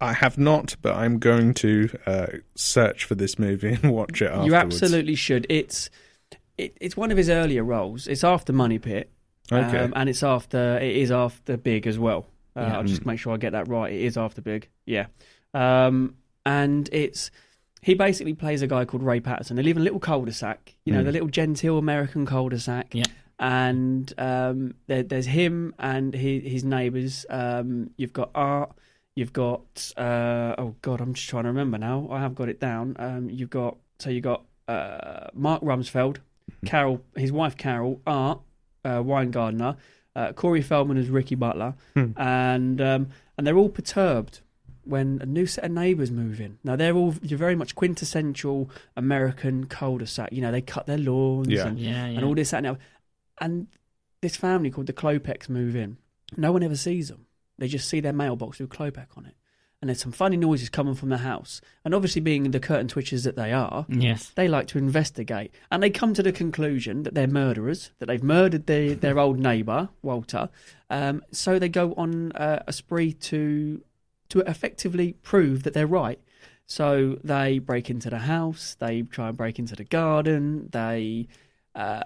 [0.00, 4.26] I have not, but I'm going to uh, search for this movie and watch it
[4.26, 4.46] afterwards.
[4.48, 5.46] You absolutely should.
[5.48, 5.90] It's
[6.58, 8.06] it, it's one of his earlier roles.
[8.06, 9.10] It's after Money Pit,
[9.52, 9.78] Okay.
[9.78, 12.26] um, and it's after it is after Big as well.
[12.56, 12.76] Uh, Yeah.
[12.78, 13.92] I'll just make sure I get that right.
[13.92, 15.06] It is after Big, yeah.
[15.54, 16.14] Um,
[16.44, 17.30] and it's
[17.82, 19.56] he basically plays a guy called Ray Peterson.
[19.56, 21.04] They live in a little cul-de-sac, you know, Mm.
[21.04, 22.94] the little genteel American cul-de-sac.
[22.94, 23.04] Yeah.
[23.38, 27.26] And um, there, there's him and his, his neighbours.
[27.30, 28.72] Um, you've got Art.
[29.14, 32.08] You've got uh, oh god, I'm just trying to remember now.
[32.10, 32.96] I have got it down.
[32.98, 36.18] Um, you've got so you got uh, Mark Rumsfield,
[36.64, 38.40] Carol, his wife Carol, Art,
[38.84, 39.76] uh, Weingartner,
[40.14, 42.12] uh, Corey Feldman as Ricky Butler, Hmm.
[42.16, 44.40] and um, and they're all perturbed
[44.84, 46.58] when a new set of neighbours move in.
[46.64, 50.32] Now they're all you're very much quintessential American cul-de-sac.
[50.32, 51.66] You know, they cut their lawns Yeah.
[51.66, 52.16] and, Yeah, yeah.
[52.16, 52.78] and all this that, and the.
[53.38, 53.66] And
[54.22, 55.98] this family called the Klopeks move in.
[56.36, 57.26] No one ever sees them.
[57.58, 59.34] They just see their mailbox with Klopek on it.
[59.82, 61.60] And there's some funny noises coming from the house.
[61.84, 64.32] And obviously, being the curtain twitchers that they are, Yes.
[64.34, 65.52] they like to investigate.
[65.70, 69.38] And they come to the conclusion that they're murderers, that they've murdered their, their old
[69.38, 70.48] neighbour, Walter.
[70.88, 73.82] Um, so they go on uh, a spree to,
[74.30, 76.20] to effectively prove that they're right.
[76.66, 81.28] So they break into the house, they try and break into the garden, they.
[81.74, 82.02] Uh,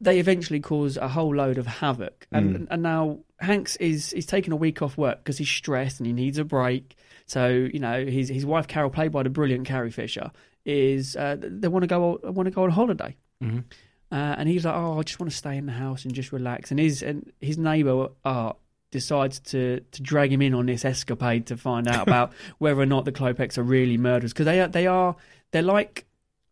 [0.00, 2.66] they eventually cause a whole load of havoc, and Mm.
[2.70, 6.12] and now Hanks is he's taking a week off work because he's stressed and he
[6.12, 6.96] needs a break.
[7.26, 10.30] So you know his his wife Carol, played by the brilliant Carrie Fisher,
[10.64, 13.64] is uh, they want to go want to go on holiday, Mhm.
[14.12, 16.32] uh, and he's like, oh, I just want to stay in the house and just
[16.32, 16.70] relax.
[16.70, 18.56] And his and his neighbour Art
[18.92, 22.86] decides to to drag him in on this escapade to find out about whether or
[22.86, 25.16] not the Klopeks are really murderers because they are they are
[25.50, 26.06] they're like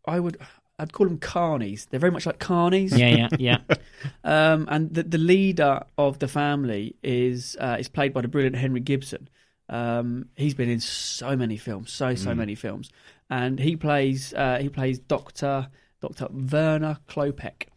[0.06, 0.36] I would.
[0.78, 1.86] I'd call them carnies.
[1.88, 2.96] They're very much like carnies.
[2.96, 3.76] Yeah, yeah, yeah.
[4.24, 8.56] Um, and the, the leader of the family is uh, is played by the brilliant
[8.56, 9.28] Henry Gibson.
[9.68, 12.36] Um, he's been in so many films, so so Mm.
[12.36, 12.90] many films,
[13.30, 15.68] and he plays uh, he plays Doctor
[16.00, 17.68] Doctor Werner Klopek.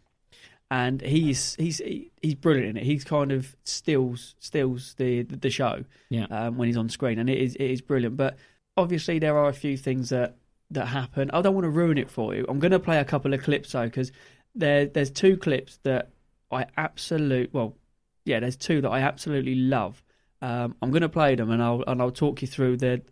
[0.70, 1.80] and he's he's
[2.20, 2.82] he's brilliant in it.
[2.84, 6.26] He's kind of steals steals the the show Yeah.
[6.30, 8.16] um, when he's on screen, and it is it is brilliant.
[8.18, 8.36] But
[8.76, 10.36] obviously, there are a few things that
[10.70, 11.30] that happen.
[11.32, 12.44] I don't want to ruin it for you.
[12.48, 14.12] I'm going to play a couple of clips though, because
[14.54, 16.10] there there's two clips that
[16.50, 17.76] I absolute well,
[18.24, 20.02] yeah, there's two that I absolutely love.
[20.40, 23.02] Um, I'm going to play them, and I'll and I'll talk you through the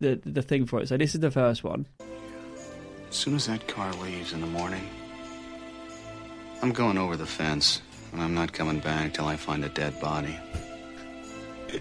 [0.00, 0.88] the the thing for it.
[0.88, 1.86] So this is the first one.
[3.08, 4.88] As soon as that car leaves in the morning,
[6.62, 9.98] I'm going over the fence, and I'm not coming back till I find a dead
[10.00, 10.38] body.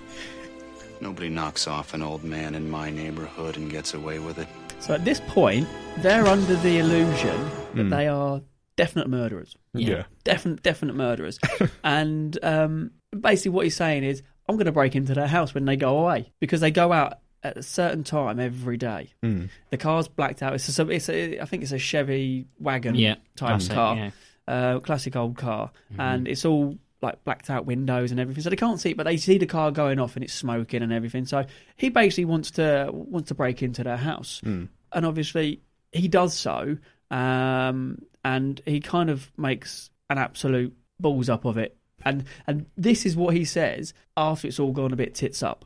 [1.02, 4.48] Nobody knocks off an old man in my neighborhood and gets away with it.
[4.86, 5.68] So at this point,
[5.98, 7.38] they're under the illusion
[7.74, 7.90] that Mm.
[7.90, 8.42] they are
[8.76, 9.56] definite murderers.
[9.74, 10.04] Yeah.
[10.24, 11.40] Definite, definite murderers.
[11.84, 15.66] and um, basically, what he's saying is, I'm going to break into their house when
[15.66, 19.12] they go away because they go out at a certain time every day.
[19.24, 19.50] Mm.
[19.72, 20.54] The car's blacked out.
[20.54, 24.12] It's a, it's a, I think it's a Chevy wagon Yeah, type classic, car, yeah.
[24.48, 26.02] uh, classic old car, Mm-hmm.
[26.02, 29.04] and it's all like blacked out windows and everything, so they can't see it, but
[29.04, 31.26] they see the car going off and it's smoking and everything.
[31.26, 31.46] So
[31.76, 34.70] he basically wants to wants to break into their house, Mm.
[34.96, 36.78] And obviously he does so,
[37.12, 41.78] um, and he kind of makes an absolute balls up of it.
[42.04, 45.66] And and this is what he says after it's all gone a bit tits up.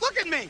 [0.00, 0.48] Look at me!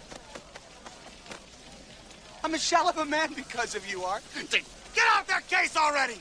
[2.44, 4.22] I'm a shell of a man because of you, Art.
[4.50, 4.64] Get
[5.12, 6.18] out their case already!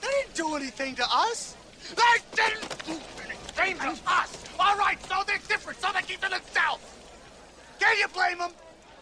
[0.00, 1.56] They didn't do anything to us!
[1.94, 2.02] They
[2.34, 2.98] didn't do
[3.62, 4.44] anything to us!
[4.58, 6.82] All right, so they're different, so they keep to themselves!
[7.78, 8.52] Can you blame them?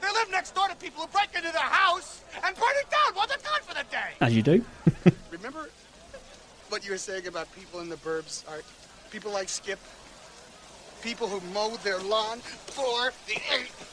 [0.01, 3.15] They live next door to people who break into their house and burn it down
[3.15, 4.11] while they're gone for the day!
[4.21, 4.65] As you do.
[5.31, 5.71] Remember
[6.69, 8.65] what you were saying about people in the burbs, Art?
[9.11, 9.79] People like Skip?
[11.03, 13.35] People who mow their lawn for the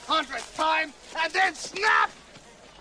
[0.07, 2.11] 800th time and then snap?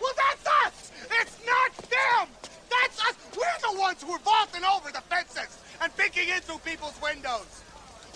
[0.00, 0.92] Well, that's us!
[1.20, 2.28] It's not them!
[2.70, 3.14] That's us!
[3.36, 7.62] We're the ones who are vaulting over the fences and peeking into people's windows!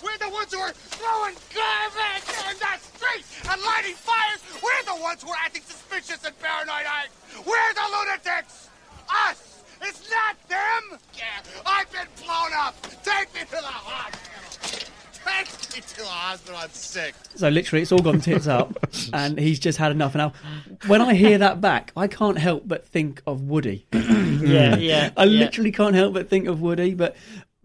[0.02, 4.40] We're the ones who are throwing garbage in the street and lighting fires!
[4.62, 6.86] We're the ones who are acting suspicious and paranoid!
[7.44, 8.68] We're the lunatics!
[9.08, 9.62] Us!
[9.82, 10.98] It's not them!
[11.14, 11.24] Yeah,
[11.66, 12.76] I've been blown up!
[13.02, 14.88] Take me to the hospital!
[15.24, 17.14] Take me to the hospital, I'm sick!
[17.34, 18.78] So literally, it's all gone tits up,
[19.12, 20.14] and he's just had enough.
[20.14, 20.32] Now,
[20.86, 23.86] when I hear that back, I can't help but think of Woody.
[24.38, 25.40] Yeah, yeah, I yeah.
[25.40, 26.94] literally can't help but think of Woody.
[26.94, 27.16] But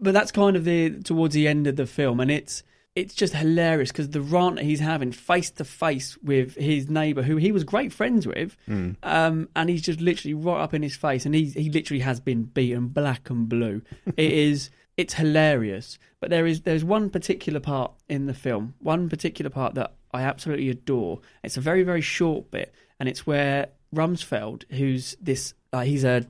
[0.04, 2.62] but that's kind of the towards the end of the film, and it's
[2.94, 7.36] it's just hilarious because the rant he's having face to face with his neighbour, who
[7.36, 8.56] he was great friends with,
[9.02, 12.20] um, and he's just literally right up in his face, and he he literally has
[12.20, 13.82] been beaten black and blue.
[14.16, 19.08] it is it's hilarious, but there is there's one particular part in the film, one
[19.08, 21.20] particular part that I absolutely adore.
[21.42, 26.26] It's a very very short bit, and it's where Rumsfield, who's this, uh, he's a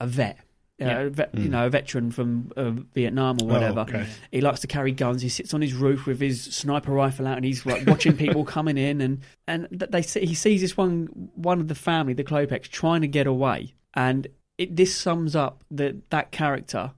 [0.00, 0.38] a vet.
[0.80, 1.00] Uh, Yeah.
[1.00, 3.80] a vet, you know, a veteran from uh, Vietnam or whatever.
[3.80, 4.06] okay.
[4.30, 5.22] He likes to carry guns.
[5.22, 8.44] He sits on his roof with his sniper rifle out, and he's like watching people
[8.44, 9.00] coming in.
[9.00, 13.00] And and they see, he sees this one one of the family, the Klopeks, trying
[13.00, 14.26] to get away, and
[14.58, 16.92] it this sums up the, that character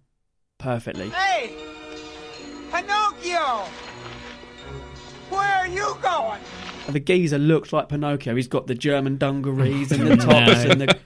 [0.59, 1.11] perfectly.
[1.11, 1.55] Hey!
[2.73, 3.65] Pinocchio!
[5.31, 6.41] Where are you going?
[6.89, 8.35] The geezer looks like Pinocchio.
[8.35, 10.99] He's got the German dungarees and the tops and the.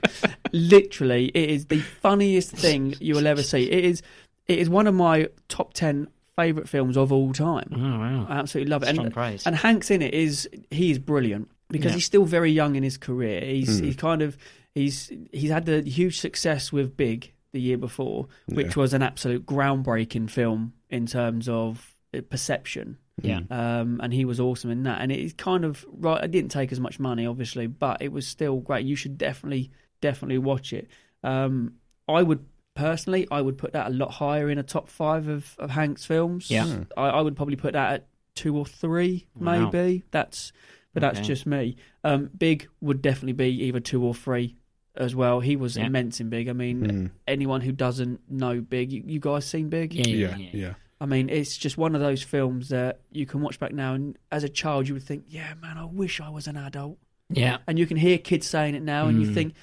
[0.53, 3.63] Literally, it is the funniest thing you will ever see.
[3.69, 4.01] It is.
[4.47, 7.69] It is one of my top ten favorite films of all time.
[7.75, 8.25] Oh wow.
[8.29, 8.89] I absolutely love it.
[8.89, 9.45] Strong and, praise.
[9.47, 11.95] and Hanks in it is he is brilliant because Yeah.
[11.95, 13.41] he's still very young in his career.
[13.41, 14.37] He's he's kind of
[14.75, 18.81] he's he's had the huge success with Big the year before, which Yeah.
[18.81, 22.97] was an absolute groundbreaking film in terms of uh, perception.
[23.21, 23.41] Yeah.
[23.51, 25.01] Um, and he was awesome in that.
[25.01, 26.23] And it's kind of right.
[26.23, 28.85] It didn't take as much money, obviously, but it was still great.
[28.87, 29.69] You should definitely,
[30.03, 30.87] definitely watch it.
[31.23, 31.75] Um,
[32.07, 35.55] I would personally, I would put that a lot higher in a top five of,
[35.57, 36.51] of Hank's films.
[36.51, 36.83] Yeah.
[36.97, 39.69] I, I would probably put that at two or three, Wow.
[39.71, 40.03] maybe.
[40.11, 40.51] That's,
[40.93, 41.27] but that's Okay.
[41.27, 41.75] just me.
[42.03, 44.55] Um, Big would definitely be either two or three
[44.95, 45.39] as well.
[45.39, 45.85] He was Yeah.
[45.85, 46.49] immense in Big.
[46.49, 47.11] I mean, Mm.
[47.27, 49.93] anyone who doesn't know Big, you, you guys seen Big?
[49.93, 50.49] Yeah, yeah, Yeah, yeah.
[50.53, 50.73] yeah.
[50.99, 54.17] I mean, it's just one of those films that you can watch back now, and
[54.31, 56.97] as a child, you would think, "Yeah, man, I wish I was an adult."
[57.29, 57.57] Yeah.
[57.67, 59.33] And you can hear kids saying it now, and you Mm.
[59.33, 59.53] think,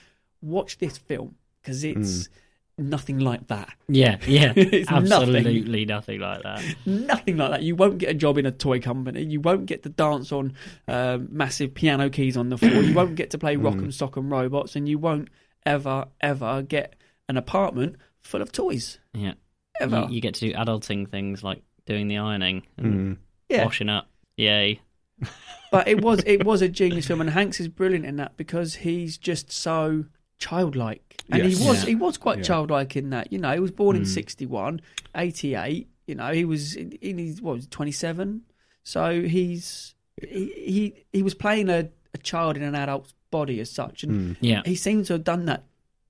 [0.43, 2.29] "Watch this film because it's
[2.79, 3.75] nothing like that.
[3.89, 5.13] Yeah, yeah, It's nothing.
[5.13, 6.21] absolutely nothing.
[6.21, 6.63] like that.
[6.87, 7.63] Nothing like that.
[7.63, 9.23] You won't get a job in a toy company.
[9.23, 10.55] You won't get to dance on
[10.89, 12.83] um, massive piano keys on the floor.
[12.83, 15.29] you won't get to play rock and sock and robots, and you won't
[15.67, 16.97] ever, ever get
[17.29, 18.99] an apartment full of toys.
[19.13, 19.35] Yeah,
[19.81, 20.07] Ever.
[20.09, 23.21] you, you get to do adulting things like doing the ironing and Mm.
[23.51, 23.65] Yeah.
[23.65, 24.09] washing up.
[24.37, 24.81] Yay!
[25.71, 28.77] but it was it was a genius film, and Hanks is brilliant in that because
[28.77, 30.07] he's just so
[30.41, 31.23] childlike.
[31.31, 31.59] and Yes.
[31.59, 31.89] he was Yeah.
[31.91, 32.45] he was quite Yeah.
[32.45, 33.33] childlike in that.
[33.33, 34.07] You know, he was born in Mm.
[34.09, 34.81] 61,
[35.15, 35.87] 88.
[36.09, 38.43] You know, he was in, in his what was 27.
[38.83, 43.71] So he's he he, he was playing a, a child in an adult's body as
[43.71, 44.37] such, and Mm.
[44.41, 44.63] Yeah.
[44.65, 45.63] he seems to have done that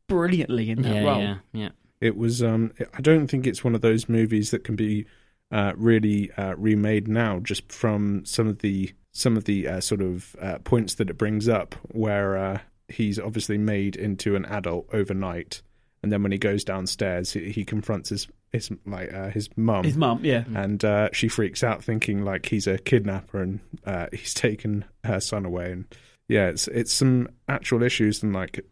[0.09, 1.21] brilliantly in that Yeah, role.
[1.21, 1.69] yeah, yeah.
[2.01, 2.43] It was.
[2.43, 5.05] Um, I don't think it's one of those movies that can be
[5.53, 10.01] uh, really uh, remade now, just from some of the some of the uh, sort
[10.01, 12.59] of uh, points that it brings up, where uh,
[12.91, 15.63] he's obviously made into an adult overnight,
[16.03, 19.85] and then when he goes downstairs, he, he confronts his his like uh, his mum,
[19.85, 20.45] His mum, yeah.
[20.55, 25.21] and uh, she freaks out, thinking like he's a kidnapper and uh, he's taken her
[25.21, 25.73] son away.
[25.73, 25.85] And
[26.29, 28.65] yeah, it's it's some actual issues and like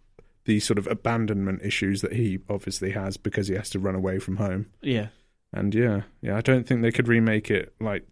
[0.45, 4.19] the sort of abandonment issues that he obviously has because he has to run away
[4.19, 4.67] from home.
[4.81, 5.09] Yeah.
[5.53, 8.07] And yeah, yeah, I don't think they could remake it like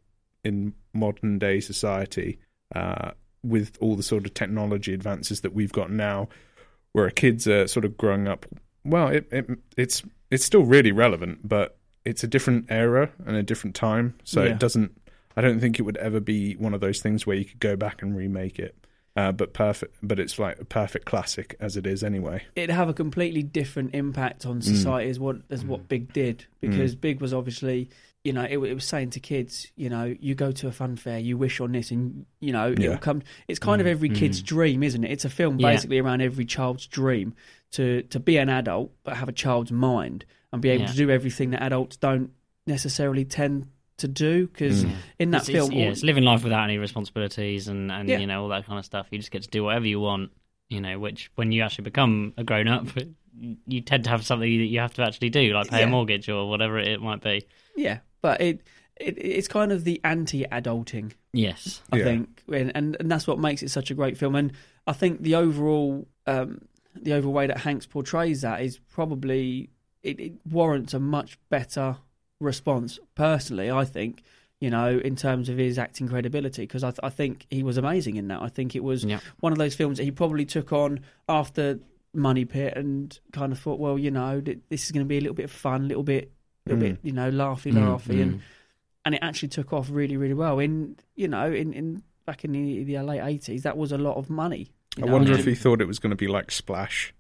[0.45, 2.39] in modern day society
[2.75, 3.13] uh,
[3.47, 6.29] with all the sort of technology advances that we've got now,
[6.93, 8.47] where our kids are sort of growing up.
[8.85, 13.43] Well, it, it it's it's still really relevant, but it's a different era and a
[13.43, 14.53] different time, so Yeah.
[14.53, 14.93] it doesn't.
[15.37, 17.77] I don't think it would ever be one of those things where you could go
[17.77, 18.75] back and remake it.
[19.17, 22.43] Uh, but perfect, but it's like a perfect classic as it is anyway.
[22.55, 24.51] it'd have a completely different impact Mm.
[24.51, 27.89] on society as what as what Big did because Big was obviously
[28.27, 30.97] you know it, it was saying to kids you know you go to a fun
[30.97, 32.87] fair you wish on this and you know Yeah.
[32.87, 33.91] it'll come it's kind of mm.
[33.91, 34.47] every kid's mm.
[34.47, 35.71] dream isn't it it's a film Yeah.
[35.73, 37.35] basically around every child's dream
[37.73, 40.91] to to be an adult but have a child's mind and be able Yeah.
[40.91, 42.31] to do everything that adults don't
[42.67, 44.93] necessarily tend to do because mm.
[45.21, 48.09] in that It's, film it's, yeah, all- it's living life without any responsibilities and, and
[48.09, 48.19] Yeah.
[48.19, 49.07] you know all that kind of stuff.
[49.11, 50.33] You just get to do whatever you want.
[50.69, 52.89] You know, which when you actually become a grown up,
[53.67, 55.87] you tend to have something that you have to actually do, like pay Yeah.
[55.87, 57.47] a mortgage or whatever it might be.
[57.77, 58.57] yeah but it,
[59.07, 61.83] it it's kind of the anti-adulting Yes.
[61.93, 62.05] I Yeah.
[62.05, 64.35] think, and, and and that's what makes it such a great film.
[64.35, 64.53] And
[64.87, 66.63] I think the overall um,
[67.07, 69.69] the overall way that Hanks portrays that is probably
[70.03, 71.97] it, it warrants a much better
[72.41, 72.99] response.
[73.15, 74.23] Personally, I think
[74.61, 77.77] you know in terms of his acting credibility because I, th- I think he was
[77.77, 78.41] amazing in that.
[78.43, 79.21] I think it was Yeah.
[79.41, 81.79] one of those films that he probably took on after
[82.15, 85.19] Money Pit and kind of thought, well, you know, th- this is going to be
[85.19, 86.36] a little bit of fun, a little bit, a
[86.67, 86.91] little Mm.
[86.91, 88.41] bit, you know, laughy, Mm, laughy, and mm.
[89.05, 90.59] and it actually took off really, really well.
[90.59, 94.17] In you know, in, in back in the, the late eighties, that was a lot
[94.17, 94.71] of money.
[94.97, 97.15] you I know, wonder and if he thought it was going to be like Splash.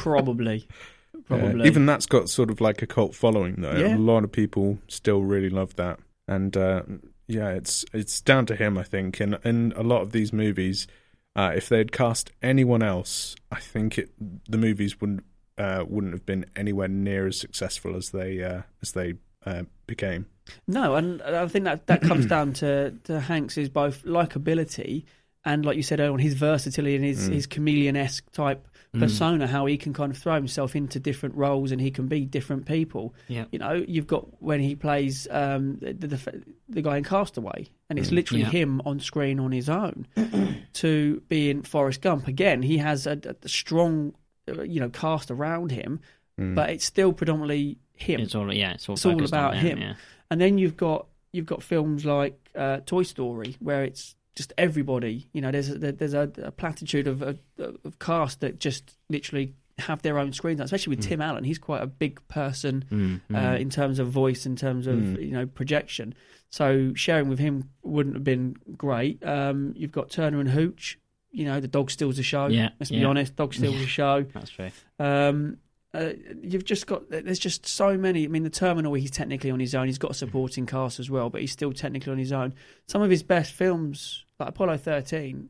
[0.00, 0.66] probably,
[1.14, 3.76] Yeah, probably even that's got sort of like a cult following though.
[3.76, 3.96] Yeah.
[3.96, 5.98] A lot of people still really love that.
[6.28, 6.82] And uh,
[7.28, 9.20] yeah, it's it's down to him, I think.
[9.20, 10.86] And in a lot of these movies,
[11.34, 14.10] uh, if they'd cast anyone else, I think it
[14.50, 15.24] the movies wouldn't
[15.58, 19.14] uh, wouldn't have been anywhere near as successful as they uh, as they
[19.44, 20.26] uh, became.
[20.66, 25.04] no, and I think that that comes down to to Hanks's both likability
[25.44, 27.32] and, like you said earlier, on, his versatility and his Mm.
[27.32, 28.66] his chameleon esque type
[28.98, 32.24] persona, how he can kind of throw himself into different roles and he can be
[32.24, 33.14] different people.
[33.28, 33.44] Yeah.
[33.52, 37.98] You know, you've got when he plays um, the, the the guy in Castaway, and
[37.98, 38.50] it's literally Yeah.
[38.50, 40.06] him on screen on his own.
[40.74, 44.14] to be in Forrest Gump again, he has a, a strong,
[44.46, 46.00] you know, cast around him,
[46.38, 48.20] but it's still predominantly him.
[48.20, 48.72] It's all yeah.
[48.74, 49.78] It's all, It's all focused on about him.
[49.78, 49.94] Yeah.
[50.30, 55.28] And then you've got you've got films like uh, Toy Story, where it's just everybody.
[55.32, 59.54] You know, there's a, there's a, a platitude of, of of cast that just literally
[59.78, 60.60] have their own screens.
[60.60, 63.60] Especially with Tim Allen, he's quite a big person Mm, uh, mm.
[63.60, 66.14] in terms of voice, in terms of you know projection.
[66.50, 69.24] So sharing with him wouldn't have been great.
[69.24, 70.98] Um, you've got Turner and Hooch.
[71.32, 72.46] You know, the dog steals the show.
[72.46, 73.06] Yeah, let's be yeah.
[73.06, 74.22] honest, dog steals the show.
[74.32, 74.70] That's true.
[74.98, 75.58] Um,
[75.94, 76.12] uh,
[76.42, 78.24] you've just got there's just so many.
[78.24, 79.86] I mean, the terminal he's technically on his own.
[79.86, 82.54] He's got a supporting cast as well, but he's still technically on his own.
[82.86, 85.48] Some of his best films, like Apollo 13,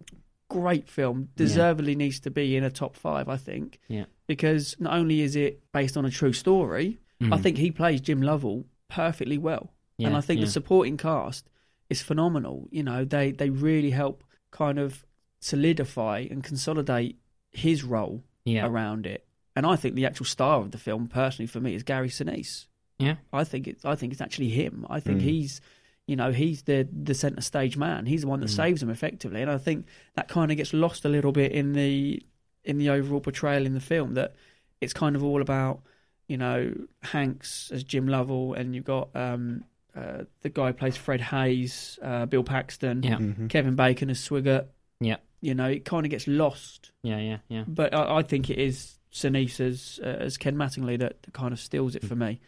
[0.48, 3.28] great film, deservedly needs to be in a top five.
[3.28, 4.04] I think Yeah.
[4.28, 7.42] because not only is it based on a true story, I Mhm.
[7.42, 10.46] think he plays Jim Lovell perfectly well, and I think yeah.
[10.46, 11.48] the supporting cast
[11.90, 12.68] is phenomenal.
[12.70, 15.04] You know, they they really help kind of
[15.40, 17.18] solidify and consolidate
[17.52, 18.66] his role Yeah.
[18.66, 19.26] around it.
[19.54, 22.66] And I think the actual star of the film, personally for me, is Gary Sinise.
[22.98, 23.16] Yeah.
[23.32, 24.86] I think it's I think it's actually him.
[24.88, 25.24] I think Mm.
[25.24, 25.60] he's
[26.06, 28.06] you know he's the the centre stage man.
[28.06, 28.56] He's the one that Mm.
[28.56, 31.72] saves him effectively, and I think that kind of gets lost a little bit in
[31.72, 32.22] the
[32.64, 34.14] in the overall portrayal in the film.
[34.14, 34.34] That
[34.80, 35.82] it's kind of all about
[36.28, 36.72] you know
[37.02, 41.98] Hanks as Jim Lovell, and you've got um, uh, the guy who plays Fred Haise,
[42.02, 43.16] uh, Bill Paxton, Yeah.
[43.18, 43.46] Mm-hmm.
[43.48, 44.66] Kevin Bacon as Swigert.
[45.00, 45.16] Yeah.
[45.40, 47.18] You know, it kind of gets lost Yeah.
[47.18, 47.38] Yeah.
[47.48, 47.64] Yeah.
[47.68, 51.52] but I, I think it is Sinise as uh, as Ken Mattingly that, that kind
[51.52, 52.40] of steals it for me.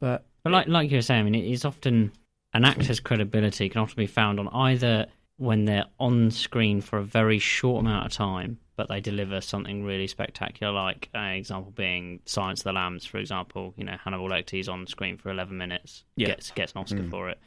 [0.00, 2.12] But But like like you were saying, I mean, it is often
[2.52, 7.02] an actor's credibility can often be found on either when they're on screen for a
[7.02, 10.72] very short amount of time but they deliver something really spectacular.
[10.72, 13.72] Like an example being Silence of the Lambs, for example.
[13.76, 16.26] You know, Hannibal Lecter is on screen for eleven minutes, Yeah.
[16.28, 17.10] gets gets an Oscar Mm.
[17.10, 17.38] for it.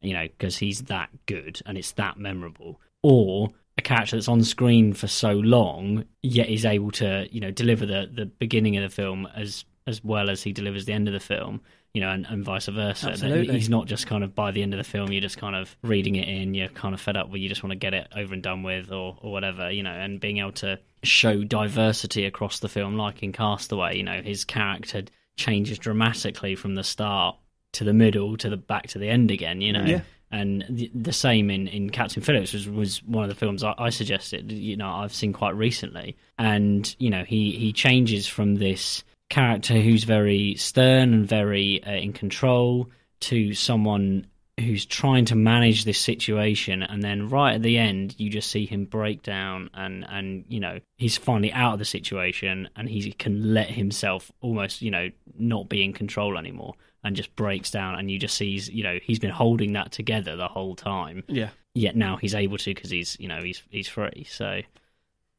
[0.00, 2.80] You know, because he's that good and it's that memorable.
[3.02, 7.50] Or a character that's on screen for so long, yet is able to you know
[7.50, 11.08] deliver the the beginning of the film as as well as he delivers the end
[11.08, 11.60] of the film.
[11.92, 13.10] You know, and, and vice versa.
[13.10, 13.52] Absolutely.
[13.52, 15.76] He's not just kind of by the end of the film, you're just kind of
[15.82, 18.06] reading it in, you're kind of fed up with, you just want to get it
[18.14, 22.26] over and done with, or, or whatever, you know, and being able to show diversity
[22.26, 25.02] across the film, like in Castaway, you know, his character
[25.34, 27.36] changes dramatically from the start
[27.72, 29.84] to the middle to the back to the end again, you know.
[29.84, 30.02] Yeah.
[30.30, 33.74] And the, the same in, in Captain Phillips was, was one of the films I,
[33.78, 36.16] I suggested, you know, I've seen quite recently.
[36.38, 41.92] And, you know, he, he changes from this character who's very stern and very uh,
[41.92, 42.90] in control
[43.20, 44.26] to someone
[44.58, 48.66] who's trying to manage this situation and then right at the end you just see
[48.66, 53.12] him break down and and you know he's finally out of the situation and he
[53.12, 57.98] can let himself almost you know not be in control anymore and just breaks down
[57.98, 61.50] and you just sees you know he's been holding that together the whole time Yeah.
[61.74, 64.60] yet now he's able to because he's you know he's he's free so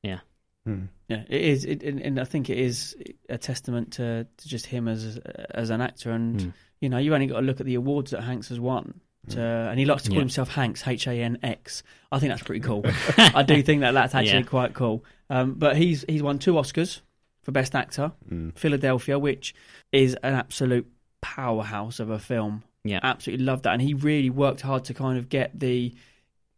[0.03, 0.19] yeah
[0.63, 0.83] Hmm.
[1.07, 2.95] Yeah, it is, it, and, and I think it is
[3.27, 5.17] a testament to, to just him as
[5.55, 6.11] as an actor.
[6.11, 6.53] And Mm.
[6.81, 9.01] you know, you only got to look at the awards that Hanks has won.
[9.29, 10.21] To, and he likes to call Yeah.
[10.21, 11.81] himself Hanks, H A N X.
[12.11, 12.83] I think that's pretty cool.
[13.17, 14.45] I do think that that's actually Yeah.
[14.45, 15.03] quite cool.
[15.31, 17.01] Um, but he's he's won two Oscars
[17.41, 18.55] for Best Actor, Mm.
[18.55, 19.55] Philadelphia, which
[19.91, 20.85] is an absolute
[21.21, 22.63] powerhouse of a film.
[22.83, 22.99] Yeah.
[23.03, 25.93] absolutely loved that, and he really worked hard to kind of get the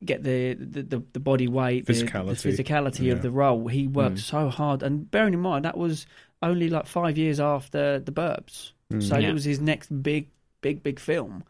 [0.05, 2.41] get the the, the, the body weight, the- Physicality.
[2.55, 3.13] the, physicality Yeah.
[3.13, 3.67] of the role.
[3.67, 4.19] He worked Mm.
[4.19, 6.05] so hard, and bearing in mind that was
[6.41, 9.03] only like five years after the Burbs, Mm.
[9.03, 9.29] so Yeah.
[9.29, 10.27] it was his next big,
[10.61, 11.43] big, big film.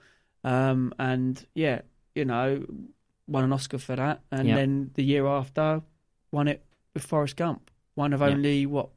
[0.43, 1.81] Um, and yeah,
[2.15, 2.65] you know,
[3.27, 4.55] won an Oscar for that, and Yeah.
[4.55, 5.81] then the year after,
[6.31, 7.69] won it with Forrest Gump.
[7.95, 8.27] One of Yeah.
[8.27, 8.89] only what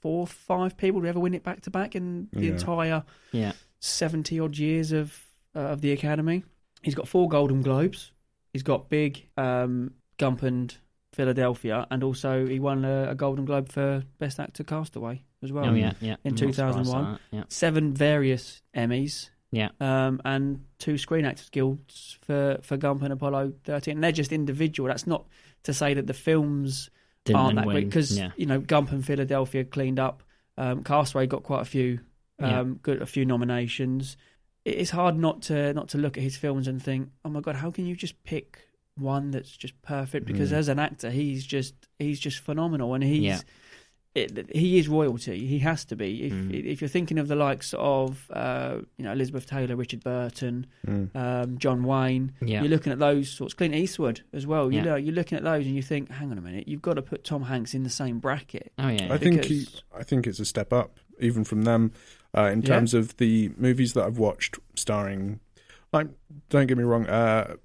[0.00, 2.52] four, five people to ever win it back to back in the Yeah.
[2.52, 5.18] entire yeah seventy odd years of
[5.56, 6.44] uh, of the Academy.
[6.82, 8.12] He's got four Golden Globes.
[8.52, 10.74] He's got Big, um, Gump, and
[11.12, 15.66] Philadelphia, and also he won a, a Golden Globe for Best Actor Castaway as well.
[15.66, 17.04] oh yeah yeah in I'm not surprised 2001.
[17.04, 19.30] at that, yeah Seven various Emmys.
[19.50, 19.70] Yeah.
[19.80, 23.96] Um, and two Screen Actors Guilds for, for Gump and Apollo 13.
[23.96, 24.88] And they're just individual.
[24.90, 25.26] That's not
[25.62, 26.90] to say that the films
[27.28, 30.22] Didn't aren't that great because yeah you know Gump and Philadelphia cleaned up.
[30.56, 32.00] Um, Castaway got quite a few,
[32.40, 32.64] um, Yeah.
[32.82, 34.16] good a few nominations.
[34.64, 37.54] It's hard not to not to look at his films and think, oh my god,
[37.56, 40.26] how can you just pick one that's just perfect?
[40.26, 40.56] Because Mm.
[40.56, 43.40] as an actor, he's just he's just phenomenal, and he's Yeah.
[44.22, 45.46] It, he is royalty.
[45.46, 46.24] He has to be.
[46.26, 46.64] If Mm.
[46.64, 51.14] if you're thinking of the likes of uh, you know Elizabeth Taylor, Richard Burton, Mm.
[51.16, 53.54] um, John Wayne, yeah you're looking at those sorts.
[53.54, 54.70] Clint Eastwood as well.
[54.70, 54.84] You Yeah.
[54.84, 57.02] know, you're looking at those and you think, hang on a minute, you've got to
[57.02, 58.72] put Tom Hanks in the same bracket.
[58.78, 61.92] oh yeah I think he, I think it's a step up even from them
[62.36, 62.68] uh, in Yeah.
[62.76, 65.40] terms of the movies that I've watched starring.
[65.92, 66.08] Like,
[66.50, 67.56] don't get me wrong, uh,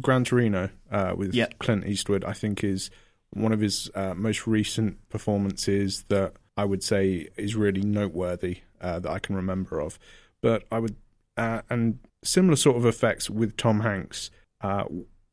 [0.00, 1.46] Gran Torino uh, with Yeah.
[1.60, 2.90] Clint Eastwood, I think is
[3.34, 9.00] one of his uh, most recent performances that I would say is really noteworthy uh,
[9.00, 9.98] that I can remember of.
[10.42, 10.96] But I would,
[11.36, 14.84] uh, and similar sort of effects with Tom Hanks, uh,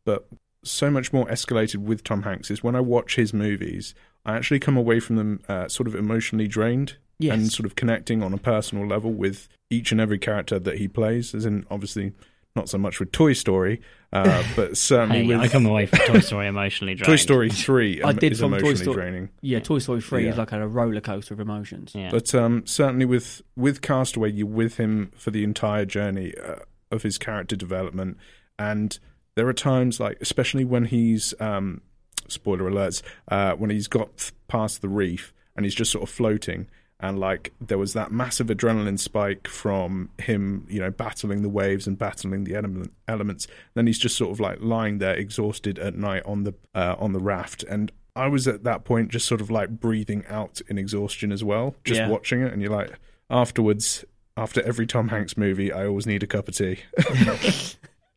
[0.06, 0.28] but
[0.64, 3.94] so much more escalated with Tom Hanks is when I watch his movies,
[4.26, 7.34] I actually come away from them uh, sort of emotionally drained Yes.
[7.36, 10.88] and sort of connecting on a personal level with each and every character that he
[10.88, 11.36] plays.
[11.36, 12.14] As in, obviously,
[12.56, 13.82] not so much with Toy Story,
[14.14, 17.08] uh, but certainly Hey, with I come away from Toy Story emotionally drained.
[17.08, 18.02] Toy Story Three.
[18.04, 19.30] I did is from Toy emotionally Story- draining.
[19.42, 21.94] yeah, Toy Story Three is like a roller coaster of emotions.
[21.96, 22.10] Yeah.
[22.12, 26.56] But um, certainly with with Castaway, you're with him for the entire journey uh,
[26.92, 28.18] of his character development,
[28.60, 29.00] and
[29.36, 31.82] there are times like, especially when he's um,
[32.28, 36.10] spoiler alerts, uh, when he's got th- past the reef and he's just sort of
[36.10, 36.68] floating.
[37.02, 41.88] And like there was that massive adrenaline spike from him, you know, battling the waves
[41.88, 43.48] and battling the element, elements.
[43.74, 47.14] Then he's just sort of like lying there, exhausted at night on the uh, on
[47.14, 47.64] the raft.
[47.64, 51.44] And I was at that point just sort of like breathing out in exhaustion as
[51.44, 52.08] well, just Yeah.
[52.08, 52.54] watching it.
[52.54, 52.92] And you're like,
[53.30, 54.06] afterwards,
[54.38, 56.80] after every Tom Hanks movie, I always need a cup of tea.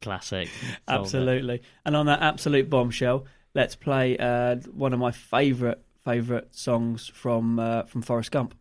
[0.03, 0.49] Classic.
[0.49, 0.79] Solved it.
[0.89, 1.63] Absolutely.
[1.87, 7.59] And on that absolute bombshell, let's play uh, one of my favourite favourite songs from
[7.59, 8.55] uh, from Forrest Gump.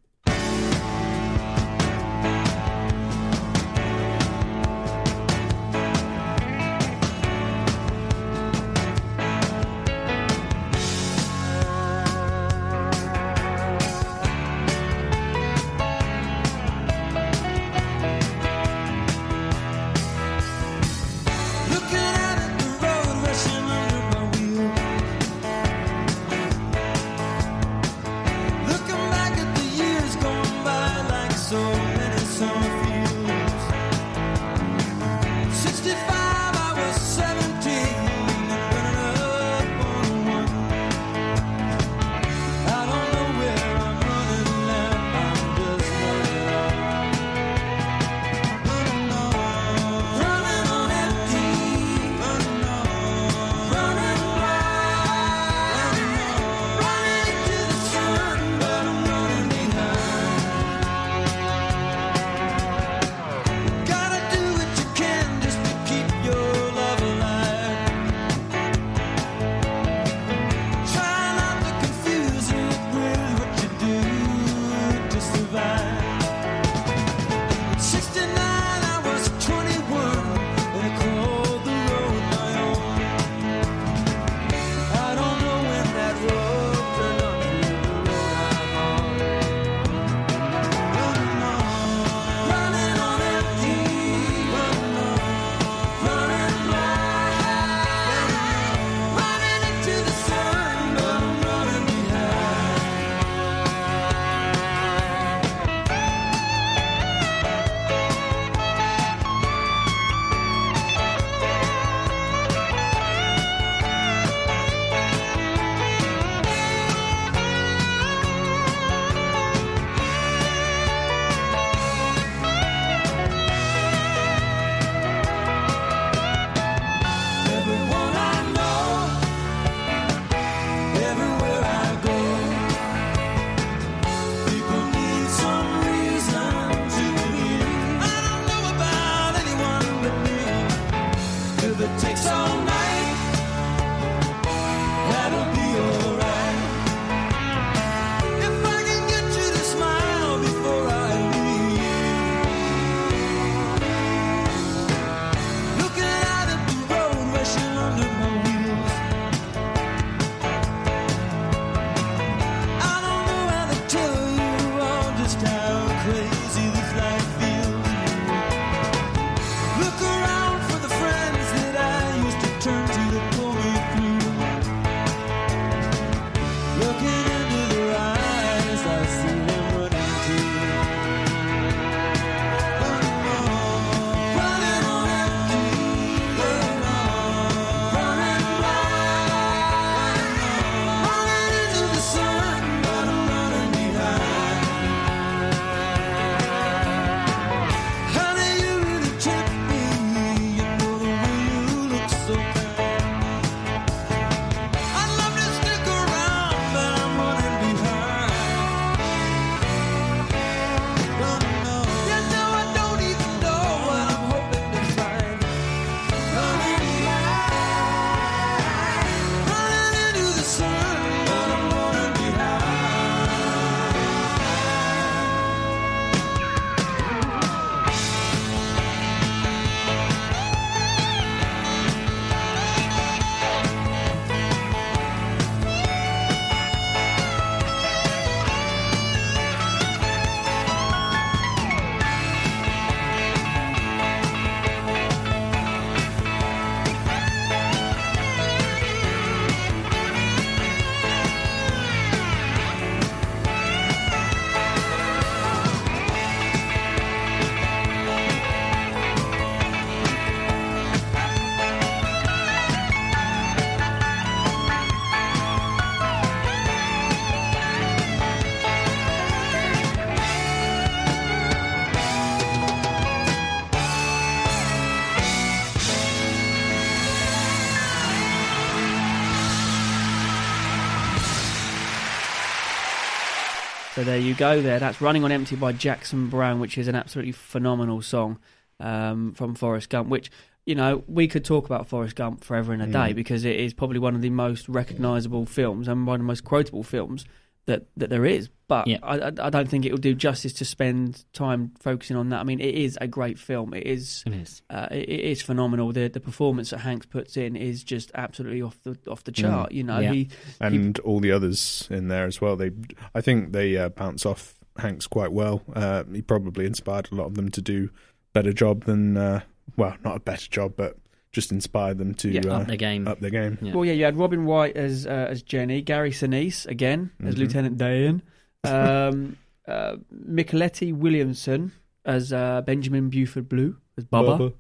[284.04, 284.62] So there you go.
[284.62, 288.38] There, that's "Running on Empty" by Jackson Browne, which is an absolutely phenomenal song
[288.82, 290.10] um, from Forrest Gump.
[290.10, 290.30] Which
[290.66, 293.16] you know we could talk about Forrest Gump forever and a day Mm.
[293.16, 296.43] because it is probably one of the most recognisable films and one of the most
[296.43, 297.24] quotable films
[297.66, 298.49] that that there is.
[298.74, 298.98] But Yeah.
[299.04, 302.40] I, I, I don't think it will do justice to spend time focusing on that.
[302.40, 303.74] I mean, it is a great film.
[303.74, 304.24] It is.
[304.26, 304.62] It is.
[304.70, 305.92] Uh, it, it is phenomenal.
[305.92, 309.72] The the performance that Hanks puts in is just absolutely off the off the chart.
[309.72, 310.12] You know, Yeah.
[310.14, 312.56] he and all the others in there as well.
[312.56, 312.72] They,
[313.14, 315.62] I think they uh, bounce off Hanks quite well.
[315.76, 317.90] Uh, he probably inspired a lot of them to do
[318.34, 319.42] better job than, uh,
[319.78, 320.98] well, not a better job, but
[321.32, 323.08] just inspired them to Yeah, uh, up their game.
[323.08, 323.58] Up their game.
[323.62, 323.74] Yeah.
[323.74, 327.38] Well, yeah, you had Robin Wright as uh, as Jenny, Gary Sinise again as Mhm.
[327.38, 328.22] Lieutenant Dan,
[328.64, 329.38] um,
[329.68, 329.95] uh,
[330.28, 331.72] Mykelti Williamson
[332.05, 334.53] as uh, Benjamin Buford Blue as Bubba,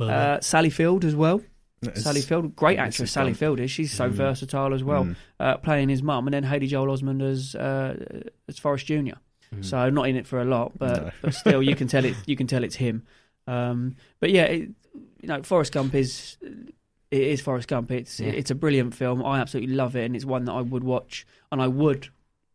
[0.00, 1.40] Uh, Sally Field as well.
[1.82, 3.12] That is- Sally Field, great actress.
[3.12, 3.38] Sally Gump.
[3.38, 3.70] Field is.
[3.70, 4.12] She's so Mm.
[4.12, 5.16] versatile as well, Mm.
[5.40, 7.96] uh, playing his mum, and then Haley Joel Osment as uh,
[8.48, 9.16] as Forrest Junior.
[9.60, 11.10] So not in it for a lot, but No.
[11.22, 12.14] but still, you can tell it.
[12.26, 13.02] You can tell it's him.
[13.46, 14.70] Um, but yeah, it,
[15.22, 16.36] you know, Forrest Gump is
[17.10, 17.90] it is Forrest Gump.
[17.90, 18.28] It's Yeah.
[18.30, 19.24] it's a brilliant film.
[19.24, 22.08] I absolutely love it, and it's one that I would watch, and I would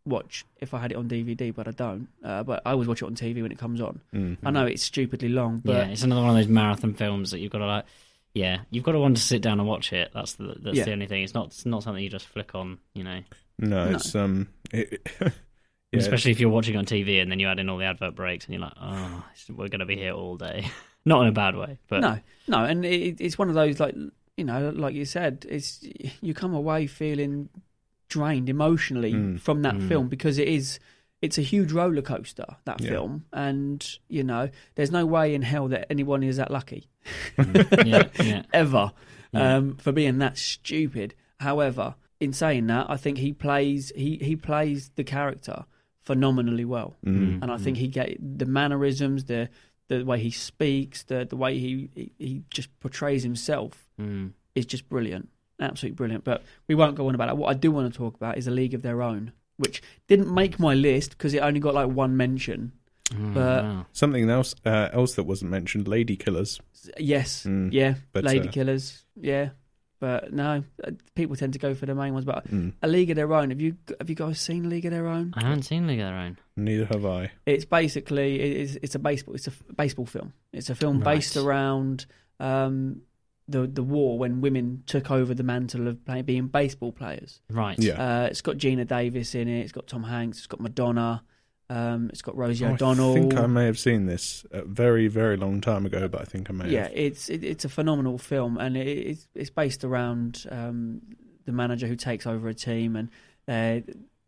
[0.06, 2.08] watch if I had it on DVD, but I don't.
[2.24, 4.02] Uh, but I always watch it on TV when it comes on.
[4.14, 4.38] Mhm.
[4.44, 7.40] I know it's stupidly long, but yeah, it's another one of those marathon films that
[7.40, 7.86] you've got to like.
[8.34, 10.12] Yeah, you've got to want to sit down and watch it.
[10.14, 10.86] That's the that's Yeah.
[10.86, 11.24] the only thing.
[11.24, 12.80] It's not it's not something you just flick on.
[12.94, 13.20] You know,
[13.60, 13.96] No, No.
[13.96, 17.70] it's um, it, yeah, especially if you're watching on TV and then you add in
[17.70, 20.66] all the advert breaks and you're like, oh, we're going to be here all day.
[21.06, 23.96] not in a bad way, but no, no, and it, it's one of those like
[24.38, 25.84] you know, like you said, it's
[26.22, 27.50] you come away feeling
[28.16, 29.40] drained emotionally Mm.
[29.40, 29.88] from that Mm.
[29.90, 30.80] film because it is
[31.22, 32.90] it's a huge roller coaster that Yeah.
[32.94, 36.82] film, and you know, there's no way in hell that anyone is that lucky
[37.86, 38.44] yeah, yeah.
[38.54, 38.92] ever
[39.34, 39.56] Yeah.
[39.58, 41.14] um, for being that stupid.
[41.40, 45.66] However, in saying that, I think he plays he he plays the character
[46.10, 47.42] phenomenally well, Mm.
[47.42, 49.50] and I think he get the mannerisms, the
[49.90, 54.32] the way he speaks, the the way he he, he just portrays himself Mm.
[54.56, 55.30] is just brilliant,
[55.62, 56.24] absolutely brilliant.
[56.24, 57.38] But we won't go on about that.
[57.38, 60.34] What I do want to talk about is a League of Their Own, which didn't
[60.34, 62.74] make my list because it only got like one mention.
[63.10, 63.86] Mm, But- wow.
[63.94, 66.60] something else uh, else that wasn't mentioned: Lady Killers.
[66.98, 67.70] Yes, Mm.
[67.72, 69.50] yeah, But, Lady uh, Killers, yeah.
[70.00, 72.26] But no, uh, people tend to go for the main ones.
[72.26, 72.74] But Mm.
[72.82, 73.52] a League of Their Own.
[73.52, 75.32] Have you have you guys seen League of Their Own?
[75.36, 76.38] I haven't seen League of Their Own.
[76.56, 77.32] Neither have I.
[77.46, 80.34] It's basically it is it's a baseball it's a baseball film.
[80.54, 81.16] It's a film Right.
[81.18, 82.08] based around
[82.40, 83.02] um,
[83.48, 87.42] the the war when women took over the mantle of play, being baseball players.
[87.50, 87.78] Right.
[87.80, 87.94] Yeah.
[87.94, 89.62] Uh, it's got Geena Davis in it.
[89.62, 90.40] It's got Tom Hanks.
[90.40, 91.24] It's got Madonna.
[91.70, 93.12] Um, it's got Rosie Oh, O'Donnell.
[93.12, 96.26] I think I may have seen this a very, very long time ago, but I
[96.26, 96.92] think I may yeah, have.
[96.94, 101.02] it's it, it's a phenomenal film, and it, it's it's based around um,
[101.46, 103.10] the manager who takes over a team, and
[103.46, 103.84] they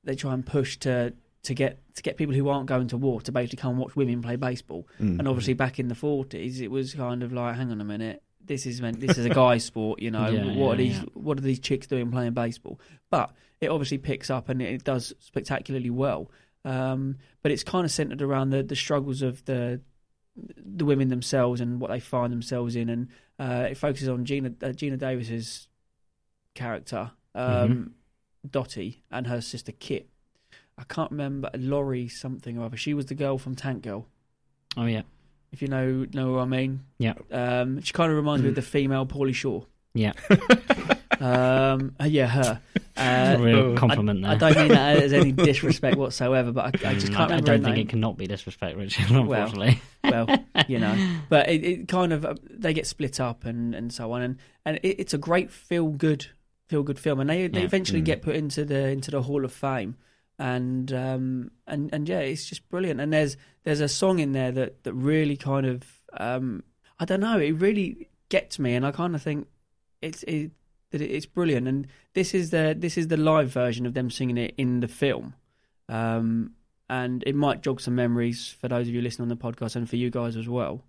[0.05, 3.19] they try and push to to get to get people who aren't going to war
[3.21, 4.87] to basically come and watch women play baseball.
[5.01, 5.19] Mm.
[5.19, 8.23] And obviously, back in the forties, it was kind of like, hang on a minute,
[8.45, 10.27] this is meant this is a guy's sport, you know.
[10.27, 11.05] Yeah, what yeah, are these yeah.
[11.13, 12.79] what are these chicks doing playing baseball?
[13.09, 13.31] But
[13.61, 16.29] it obviously picks up and it does spectacularly well.
[16.65, 19.81] Um, but it's kind of centered around the, the struggles of the
[20.35, 23.07] the women themselves and what they find themselves in, and
[23.39, 25.67] uh, it focuses on Geena uh, Geena Davis's
[26.55, 27.93] character, um,
[28.49, 30.09] Dottie, and her sister Kit.
[30.77, 32.77] I can't remember Lori something or other.
[32.77, 34.07] She was the girl from Tank Girl.
[34.75, 35.03] Oh yeah.
[35.53, 36.81] If you know know what I mean.
[36.97, 37.13] Yeah.
[37.31, 39.65] Um, she kind of reminds me of the female Pauly Shore.
[39.93, 40.11] Yeah.
[41.19, 42.59] Um, uh, yeah, her.
[42.97, 46.93] Uh, Real compliment I, I don't mean that as any disrespect whatsoever, but I, I
[46.95, 49.09] just Mm, can't I, I don't think it cannot be disrespect, Richard.
[49.09, 49.79] Unfortunately.
[50.03, 50.27] well,
[50.67, 50.97] you know,
[51.29, 54.37] but it, it kind of uh, they get split up and, and so on, and
[54.65, 56.25] and it, it's a great feel good
[56.67, 57.65] feel good film, and they they Yeah.
[57.65, 58.05] eventually Mm.
[58.05, 59.95] get put into the into the Hall of Fame,
[60.39, 62.99] and um and and yeah, it's just brilliant.
[62.99, 65.83] And there's there's a song in there that that really kind of
[66.17, 66.63] um
[66.99, 69.47] I don't know, it really gets me, and I kind of think
[70.01, 70.51] it's it,
[70.91, 71.67] that it's brilliant.
[71.67, 74.87] And this is the this is the live version of them singing it in the
[74.87, 75.35] film.
[75.89, 76.53] Um,
[76.89, 79.89] and it might jog some memories for those of you listening on the podcast and
[79.89, 80.83] for you guys as well.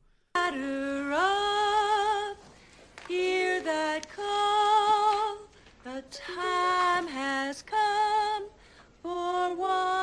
[3.08, 5.36] Hear that call.
[5.84, 8.03] The time has come
[9.04, 9.93] for one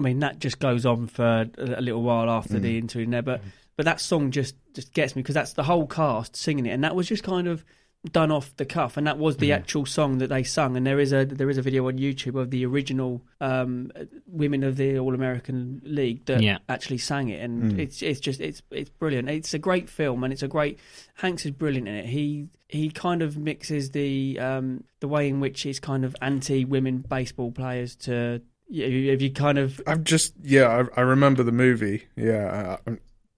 [0.00, 3.42] I mean, that just goes on for a, little while after the interlude there, but
[3.76, 6.84] but that song just just gets me because that's the whole cast singing it, and
[6.84, 7.64] that was just kind of
[8.12, 10.74] done off the cuff, and that was the actual song that they sung.
[10.76, 13.92] And there is a there is a video on YouTube of the original um,
[14.26, 16.58] women of the All American League that Yeah.
[16.68, 19.28] actually sang it, and it's it's just it's it's brilliant.
[19.28, 20.78] It's a great film, and it's a great.
[21.16, 22.06] Hanks is brilliant in it.
[22.06, 26.64] He he kind of mixes the um, the way in which he's kind of anti
[26.64, 28.40] women baseball players to.
[28.70, 32.04] Yeah, have you kind of I've just yeah, I, I remember the movie.
[32.16, 32.92] Yeah, uh,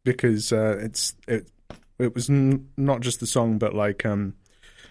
[0.04, 1.48] because uh, it's it
[1.98, 4.34] it was n- not just the song, but like um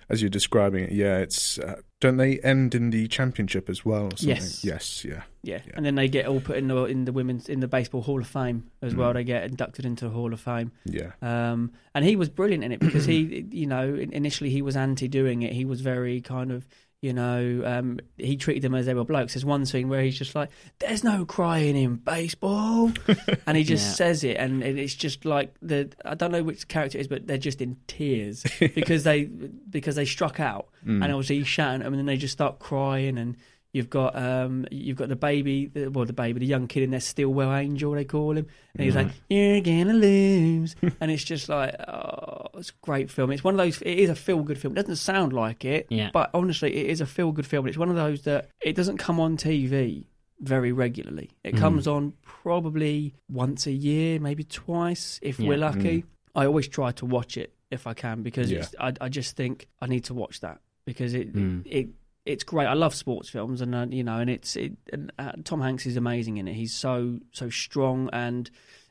[0.10, 0.92] as you're describing it.
[0.92, 4.06] Yeah, it's uh, don't they end in the championship as well?
[4.06, 4.30] Or something?
[4.30, 4.64] Yes.
[4.64, 5.22] yes, yeah.
[5.44, 5.62] Yeah.
[5.66, 5.74] Yeah.
[5.76, 8.20] and then they get all put in the in the women's in the baseball Hall
[8.20, 9.12] of Fame as well.
[9.12, 9.14] Mm.
[9.14, 10.72] They get inducted into the Hall of Fame.
[10.86, 11.12] Yeah.
[11.22, 15.08] Um, and he was brilliant in it because he, you know, initially he was anti
[15.08, 15.54] doing it.
[15.54, 16.68] He was very kind of,
[17.02, 19.34] you know, um, he treated them as they were blokes.
[19.34, 22.92] There's one scene where he's just like, "There's no crying in baseball,"
[23.48, 23.94] and he just Yeah.
[23.94, 27.08] says it, and it- it's just like the I don't know which character it is,
[27.08, 31.04] but they're just in tears because they because they struck out, Mm.
[31.04, 33.36] and obviously he's shouting at them, and then they just start crying, and
[33.74, 36.92] you've got um you've got the baby, the, well the baby, the young kid in
[36.92, 41.50] there, Stilwell Angel they call him, and he's like, "You're gonna lose," and it's just
[41.50, 43.32] like, oh, it's a great film.
[43.32, 43.82] It's one of those.
[43.82, 44.74] It is a feel good film.
[44.74, 46.10] It doesn't sound like it, Yeah.
[46.14, 47.68] but honestly, it is a feel good film.
[47.68, 50.06] It's one of those that it doesn't come on TV
[50.40, 51.30] very regularly.
[51.44, 51.60] It Mm.
[51.60, 55.68] comes on probably once a year, maybe twice if we're Yeah.
[55.70, 56.04] lucky.
[56.36, 58.60] I always try to watch it if I can because Yeah.
[58.60, 61.62] it's, I, I just think I need to watch that because it Mm.
[61.66, 61.90] it
[62.26, 62.66] it's great.
[62.68, 64.74] I love sports films, and uh, you know, and it's it.
[64.94, 66.54] And, uh, Tom Hanks is amazing in it.
[66.54, 68.50] He's so so strong, and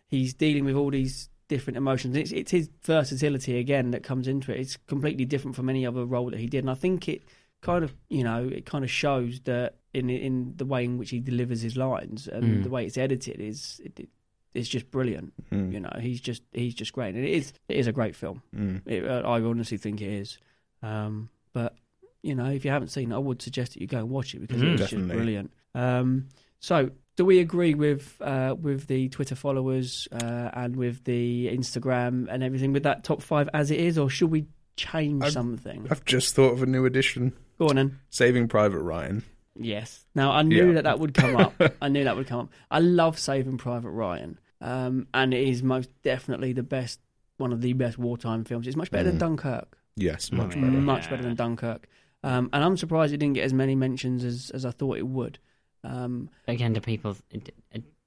[0.08, 2.16] he's dealing with all these different emotions.
[2.16, 4.60] It's it's his versatility again that comes into it.
[4.60, 7.22] It's completely different from any other role that he did, and I think it
[7.60, 11.10] kind of you know it kind of shows that in in the way in which
[11.10, 12.62] he delivers his lines and Mm.
[12.62, 14.08] the way it's edited is it,
[14.54, 15.32] it's just brilliant.
[15.50, 15.72] Mm.
[15.72, 18.42] You know, he's just he's just great, and it is it is a great film.
[18.56, 18.82] Mm.
[18.86, 20.38] It, uh, I honestly think it is.
[20.82, 21.74] Um, but
[22.22, 24.34] you know, if you haven't seen it, I would suggest that you go and watch
[24.34, 24.72] it because Mm.
[24.80, 25.52] it's just brilliant.
[25.74, 31.48] Um, so, do we agree with uh, with the Twitter followers uh, and with the
[31.48, 34.46] Instagram and everything with that top five as it is, or should we
[34.76, 35.86] change I've- something.
[35.90, 37.32] I've just thought of a new addition.
[37.58, 37.98] Go on then.
[38.10, 39.22] Saving Private Ryan.
[39.58, 40.06] Yes.
[40.14, 40.72] Now I knew Yeah.
[40.74, 41.52] that that would come up.
[41.82, 42.48] I knew that would come up.
[42.70, 47.00] I love Saving Private Ryan, um, and it is most definitely the best,
[47.36, 48.66] one of the best wartime films.
[48.66, 49.20] It's much better than Mm.
[49.20, 49.76] Dunkirk.
[49.96, 50.60] Yes, much Mm.
[50.62, 50.72] better.
[50.80, 51.86] Much better than Dunkirk.
[52.22, 55.06] Um, and I'm surprised it didn't get as many mentions as, as I thought it
[55.06, 55.38] would.
[55.82, 57.16] Um, Again, do people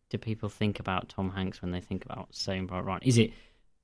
[0.10, 3.02] do people think about Tom Hanks when they think about Saving Private Ryan?
[3.04, 3.32] Is it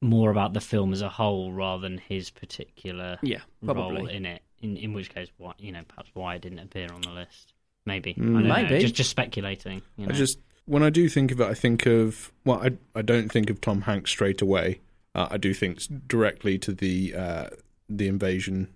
[0.02, 4.44] more about the film as a whole rather than his particular yeah, role in it?
[4.62, 7.54] In in which case, what you know, perhaps why it didn't appear on the list?
[7.86, 8.12] Maybe.
[8.12, 8.34] I Mm.
[8.34, 8.54] don't know.
[8.54, 8.80] Maybe.
[8.80, 9.82] Just just speculating.
[9.98, 10.14] You know?
[10.14, 13.32] I just when I do think of it, I think of well, I I don't
[13.32, 14.82] think of Tom Hanks straight away.
[15.16, 17.50] Uh, I do think directly to the uh,
[17.90, 18.68] the invasion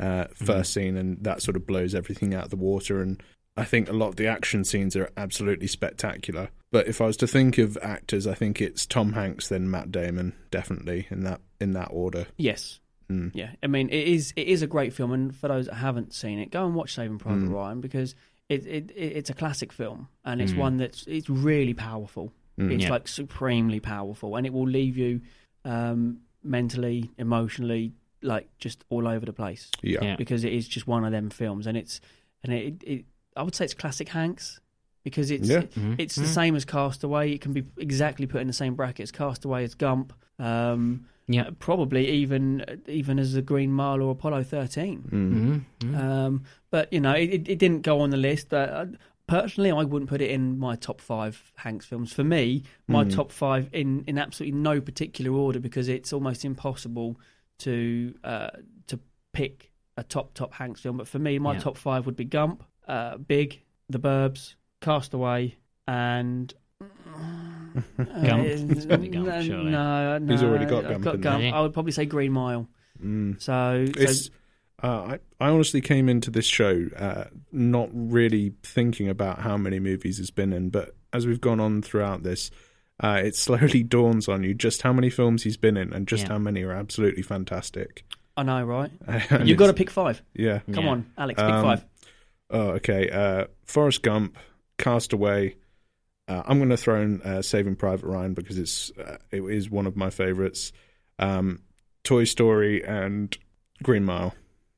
[0.00, 3.00] uh, first scene, and that sort of blows everything out of the water.
[3.02, 3.22] And
[3.56, 6.48] I think a lot of the action scenes are absolutely spectacular.
[6.72, 9.90] But if I was to think of actors, I think it's Tom Hanks, then Matt
[9.92, 12.26] Damon, definitely in that in that order.
[12.36, 12.80] Yes.
[13.10, 13.32] Mm.
[13.34, 16.14] Yeah, I mean it is it is a great film, and for those that haven't
[16.14, 17.52] seen it, go and watch Saving Private Mm.
[17.52, 18.14] Ryan because
[18.48, 20.58] it, it, it it's a classic film, and it's Mm.
[20.58, 22.32] one that's it's really powerful.
[22.56, 22.72] Mm.
[22.72, 22.90] It's Yeah.
[22.90, 25.22] like supremely powerful, and it will leave you
[25.64, 27.92] um, mentally, emotionally,
[28.22, 29.98] like just all over the place Yeah.
[30.02, 30.16] Yeah.
[30.16, 32.00] because it is just one of them films, and it's
[32.42, 33.04] and it, it
[33.36, 34.60] I would say it's classic Hanks
[35.04, 35.62] because it's Yeah.
[35.62, 35.96] Mhm.
[35.98, 36.34] it's the Mhm.
[36.34, 37.32] same as Castaway.
[37.32, 40.12] It can be exactly put in the same bracket as Castaway as Gump.
[40.38, 41.50] Um, Yeah.
[41.58, 45.02] probably even even as the Green Mile or Apollo thirteen.
[45.10, 45.32] Mm.
[45.32, 45.64] Mhm.
[45.92, 45.96] Mhm.
[45.98, 48.48] Um, but you know, it, it- it didn't go on the list.
[48.50, 48.86] But uh,
[49.26, 52.12] personally, I wouldn't put it in my top five Hanks films.
[52.12, 53.14] For me, my Mm.
[53.14, 57.18] top five in in absolutely no particular order because it's almost impossible
[57.60, 58.50] to uh,
[58.88, 58.98] to
[59.32, 60.96] pick a top top Hanks film.
[60.98, 61.60] But for me, my Yeah.
[61.60, 65.56] top five would be Gump, uh, Big, The Burbs, Castaway,
[65.86, 66.52] and.
[67.96, 68.44] Gump.
[68.46, 69.70] It's gotta Gump, no, surely.
[69.70, 71.44] no, no, He's already got I've Gump, got Gump.
[71.54, 72.68] I would probably say Green Mile.
[73.02, 73.40] Mm.
[73.40, 74.30] So, so
[74.82, 79.78] uh, I, I honestly came into this show uh, not really thinking about how many
[79.78, 82.50] movies he's been in, but as we've gone on throughout this,
[83.02, 86.24] uh, it slowly dawns on you just how many films he's been in and just
[86.24, 86.32] Yeah.
[86.34, 88.04] how many are absolutely fantastic.
[88.36, 88.90] I know, right?
[89.44, 90.22] You've got to pick five.
[90.34, 90.60] Yeah.
[90.72, 90.90] Come Yeah.
[90.90, 91.84] on, Alex, pick Um, five.
[92.50, 93.08] Oh, okay.
[93.10, 94.36] Uh, Forrest Gump,
[94.78, 95.56] Castaway.
[96.28, 99.68] Uh, I'm going to throw in uh, Saving Private Ryan because it's uh, it is
[99.70, 100.72] one of my favorites.
[101.18, 101.60] Um,
[102.04, 103.36] Toy Story and
[103.82, 104.34] Green Mile.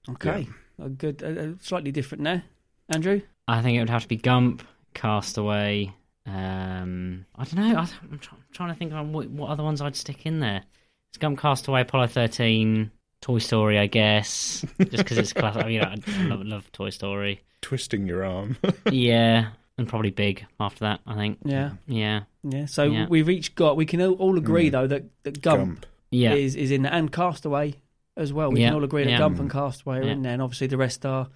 [0.08, 0.48] Okay,
[0.82, 2.42] a good, slightly different there,
[2.88, 3.20] Andrew.
[3.46, 4.62] I think it would have to be Gump,
[4.94, 5.92] Castaway.
[6.26, 7.76] Um, I don't know.
[7.78, 10.62] I, I'm try, trying to think of what, what other ones I'd stick in there.
[11.10, 15.68] It's Gump, Castaway, Apollo 13, Toy Story, I guess, just because it's classic.
[15.68, 17.40] You know, I I love, love Toy Story.
[17.60, 18.56] Twisting your arm.
[18.90, 19.48] Yeah,
[19.78, 21.00] and probably Big after that.
[21.06, 21.38] I think.
[21.44, 22.66] Yeah, Yeah, yeah.
[22.66, 23.06] So Yeah.
[23.08, 23.76] we've each got.
[23.76, 24.72] We can all, all agree Mm.
[24.72, 25.86] though that, that Gump, Gump.
[26.10, 27.74] yeah, is is in there, and Castaway
[28.16, 28.50] as well.
[28.52, 29.18] We Yeah, can all agree that yeah.
[29.18, 30.12] Gump and Castaway are Yeah.
[30.12, 31.28] in there, and obviously the rest are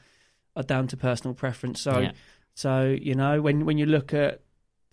[0.56, 1.80] are down to personal preference.
[1.80, 2.12] So, Yeah.
[2.54, 4.40] so you know, when when you look at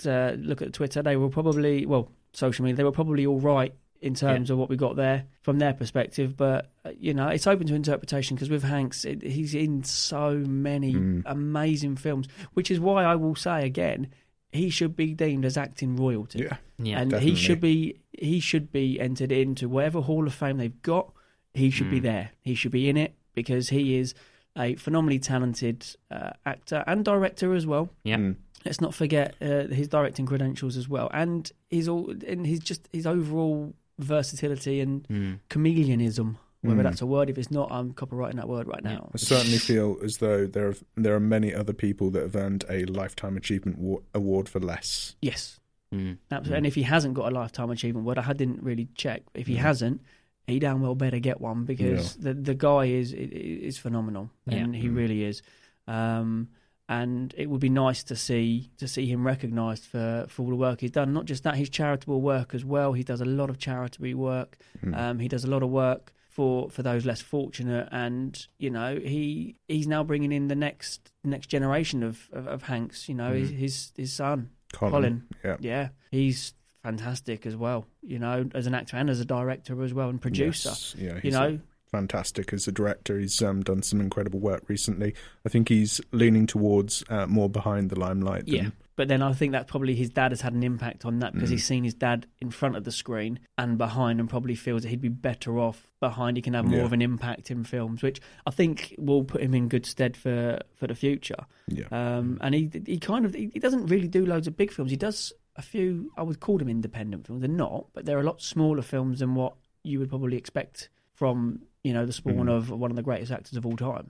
[0.08, 3.74] uh, look at Twitter, they were probably well, social media, they were probably all right
[4.01, 6.36] in terms of what we got there from their perspective.
[6.36, 10.36] But uh, you know, it's open to interpretation because with Hanks, it, he's in so
[10.38, 11.24] many Mm.
[11.26, 14.10] amazing films, which is why I will say again,
[14.51, 16.58] he should be deemed as acting royalty Yeah.
[16.78, 16.99] yeah.
[16.99, 17.30] and definitely.
[17.32, 21.12] he should be he should be entered into whatever Hall of Fame they've got.
[21.54, 22.04] He should be Mm.
[22.04, 22.32] there.
[22.41, 24.14] He should be in it because he is
[24.58, 27.89] a phenomenally talented uh, actor and director as well.
[28.04, 28.18] Yeah.
[28.18, 28.36] Mm.
[28.66, 32.88] Let's not forget uh, his directing credentials as well, and his all and his just
[32.93, 35.39] his overall versatility and Mm.
[35.49, 36.36] chameleonism.
[36.61, 36.84] Whether Mm.
[36.84, 39.09] that's a word, if it's not, I'm copyrighting that word right now.
[39.14, 42.64] I certainly feel as though there are, there are many other people that have earned
[42.70, 45.18] a lifetime achievement wa- award for less.
[45.22, 45.59] Yes,
[45.93, 46.20] Mm.
[46.32, 46.57] absolutely.
[46.59, 49.24] And if he hasn't got a lifetime achievement award, I didn't really check.
[49.34, 49.66] If he Mm.
[49.70, 50.01] hasn't,
[50.47, 54.82] he damn well better get one because the the guy is is phenomenal, and Yeah.
[54.82, 54.95] he Mm.
[54.95, 55.41] really is.
[55.86, 56.47] Um,
[56.89, 60.55] and it would be nice to see to see him recognised for, for all the
[60.55, 61.13] work he's done.
[61.13, 62.93] Not just that, his charitable work as well.
[62.93, 64.57] He does a lot of charitable work.
[64.86, 64.97] Mm.
[64.97, 68.99] Um, he does a lot of work for, for those less fortunate, and you know
[68.99, 73.07] he he's now bringing in the next next generation of of, of Hanks.
[73.07, 73.39] You know Mm.
[73.39, 74.91] his, his his son Colin.
[74.91, 75.23] Colin.
[75.43, 75.57] Yeah.
[75.59, 77.86] yeah, he's fantastic as well.
[78.01, 80.69] You know, as an actor and as a director as well and producer.
[80.69, 80.95] Yes.
[80.97, 81.19] Yeah.
[81.23, 81.59] You know,
[81.93, 83.19] fantastic as a director.
[83.19, 85.13] He's um, done some incredible work recently.
[85.45, 88.45] I think he's leaning towards uh, more behind the limelight.
[88.47, 88.69] Than, yeah.
[88.95, 91.49] But then I think that probably his dad has had an impact on that because
[91.49, 91.53] Mm.
[91.53, 94.89] he's seen his dad in front of the screen and behind, and probably feels that
[94.89, 96.37] he'd be better off behind.
[96.37, 96.85] He can have more Yeah.
[96.85, 100.59] of an impact in films, which I think will put him in good stead for
[100.75, 101.45] for the future.
[101.67, 101.85] Yeah.
[101.91, 104.91] Um, and he he kind of he, he doesn't really do loads of big films.
[104.91, 106.11] He does a few.
[106.17, 107.41] I would call them independent films.
[107.41, 111.61] They're not, but they're a lot smaller films than what you would probably expect from
[111.84, 112.51] you know, the spawn Mhm.
[112.55, 114.09] of one of the greatest actors of all time.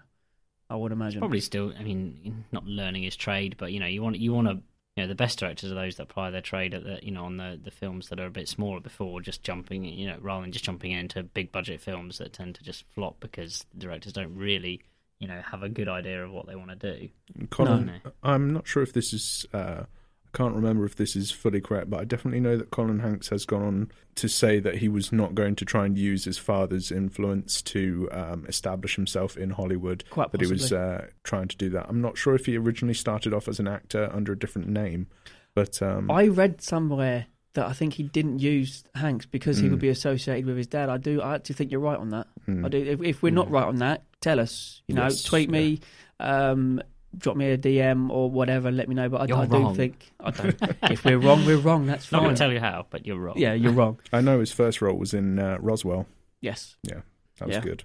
[0.70, 1.20] I would imagine.
[1.20, 1.74] Probably still.
[1.78, 4.62] I mean, not learning his trade, but you know, you want you want to.
[4.96, 7.26] You know, the best directors are those that apply their trade at the you know
[7.26, 9.84] on the the films that are a bit smaller before just jumping.
[9.86, 13.20] You know, rather than just jumping into big budget films that tend to just flop
[13.20, 14.82] because the directors don't really
[15.20, 17.10] you know have a good idea of what they want to do.
[17.50, 18.12] Colin, No.
[18.24, 19.46] I'm not sure if this is.
[19.54, 19.86] Uh, I
[20.34, 23.46] can't remember if this is fully correct, but I definitely know that Colin Hanks has
[23.46, 26.92] gone on to say that he was not going to try and use his father's
[26.92, 30.04] influence to um, establish himself in Hollywood.
[30.10, 31.86] Quite that he was uh, trying to do that.
[31.88, 35.08] I'm not sure if he originally started off as an actor under a different name,
[35.56, 39.72] but um, I read somewhere that I think he didn't use Hanks because he Mm.
[39.72, 40.90] would be associated with his dad.
[40.90, 41.22] I do.
[41.22, 42.26] I actually think you're right on that.
[42.48, 42.66] Mm.
[42.66, 42.78] I do.
[42.80, 44.82] If, if we're not right on that, tell us.
[44.88, 45.80] You know, Yes, tweet me,
[46.20, 46.82] um,
[47.18, 49.10] drop me a DM or whatever, and let me know.
[49.10, 49.76] But I, You're I do wrong.
[49.76, 50.56] think I don't.
[50.92, 51.86] if we're wrong, we're wrong.
[51.86, 52.26] That's Not fine.
[52.28, 53.38] going to tell you how, but you're wrong.
[53.38, 54.00] Yeah, you're wrong.
[54.12, 56.08] I know his first role was in uh, Roswell.
[56.42, 56.76] Yes.
[56.84, 57.02] Yeah,
[57.40, 57.62] that was Yeah.
[57.62, 57.84] good.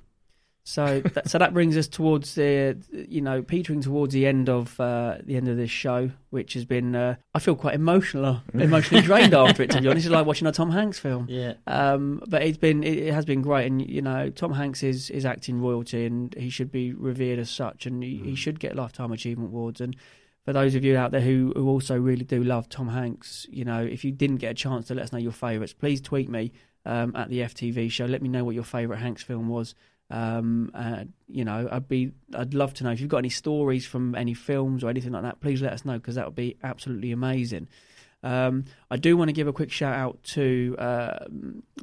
[0.68, 4.78] So that, so that brings us towards the you know petering towards the end of
[4.78, 9.02] uh, the end of this show, which has been uh, I feel quite emotional, emotionally
[9.02, 9.70] drained after it.
[9.70, 11.24] To be honest, it's like watching a Tom Hanks film.
[11.26, 11.54] Yeah.
[11.66, 15.08] Um, but it's been it, it has been great, and you know Tom Hanks is
[15.08, 18.76] is acting royalty, and he should be revered as such, and he, he should get
[18.76, 19.80] lifetime achievement awards.
[19.80, 19.96] And
[20.44, 23.64] for those of you out there who who also really do love Tom Hanks, you
[23.64, 26.28] know if you didn't get a chance to let us know your favourites, please tweet
[26.28, 26.52] me
[26.84, 28.04] um, at the FTV show.
[28.04, 29.74] Let me know what your favourite Hanks film was.
[30.10, 33.86] Um, uh, you know, I'd be, I'd love to know if you've got any stories
[33.86, 35.40] from any films or anything like that.
[35.40, 37.68] Please let us know because that would be absolutely amazing.
[38.22, 41.26] Um, I do want to give a quick shout out to uh,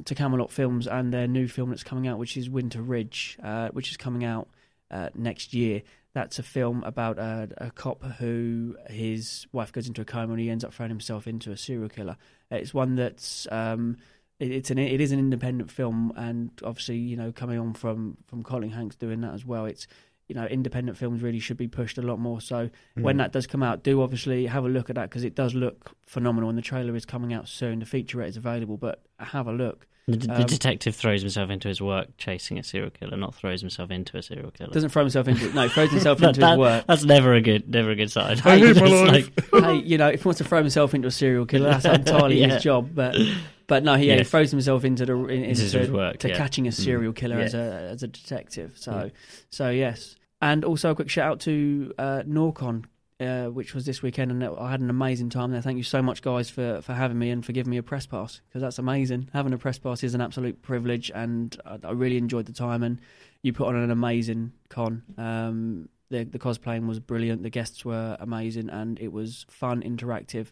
[0.04, 3.68] to Camelot Films and their new film that's coming out, which is Winter Ridge, uh,
[3.68, 4.48] which is coming out
[4.90, 5.82] uh, next year.
[6.12, 10.40] That's a film about a, a cop who his wife goes into a coma and
[10.40, 12.16] he ends up throwing himself into a serial killer.
[12.50, 13.98] It's one that's um,
[14.38, 18.16] it, it's an it is an independent film, and obviously you know coming on from
[18.26, 19.66] from Colin Hanks doing that as well.
[19.66, 19.86] It's
[20.28, 22.40] you know independent films really should be pushed a lot more.
[22.40, 23.18] So when Mm.
[23.18, 25.92] that does come out, do obviously have a look at that because it does look
[26.06, 26.48] phenomenal.
[26.48, 27.78] And the trailer is coming out soon.
[27.78, 29.86] The featurette is available, but have a look.
[30.08, 33.60] The, the Um, detective throws himself into his work chasing a serial killer, not throws
[33.60, 34.70] himself into a serial killer.
[34.72, 36.84] Doesn't throw himself into no, throws himself That- into that- his work.
[36.86, 38.38] That's never a good, never a good sign.
[38.38, 41.70] Hey, like- hey, you know, if he wants to throw himself into a serial killer,
[41.70, 42.54] that's entirely Yeah.
[42.54, 42.90] his job.
[42.94, 43.16] But,
[43.66, 46.36] but no, he, yeah, he throws himself into the in, into his work, to yeah.
[46.36, 47.16] catching a serial Mm.
[47.16, 48.74] killer as a as a detective.
[48.76, 49.10] So, Yeah.
[49.50, 52.84] so yes, and also a quick shout out to uh, Norcon.
[53.18, 55.62] Uh, which was this weekend, and I had an amazing time there.
[55.62, 58.04] Thank you so much, guys, for, for having me and for giving me a press
[58.04, 59.30] pass because that's amazing.
[59.32, 62.82] Having a press pass is an absolute privilege, and I, I really enjoyed the time.
[62.82, 63.00] And
[63.40, 65.02] you put on an amazing con.
[65.16, 67.42] Um, the the cosplaying was brilliant.
[67.42, 70.48] The guests were amazing, and it was fun, interactive.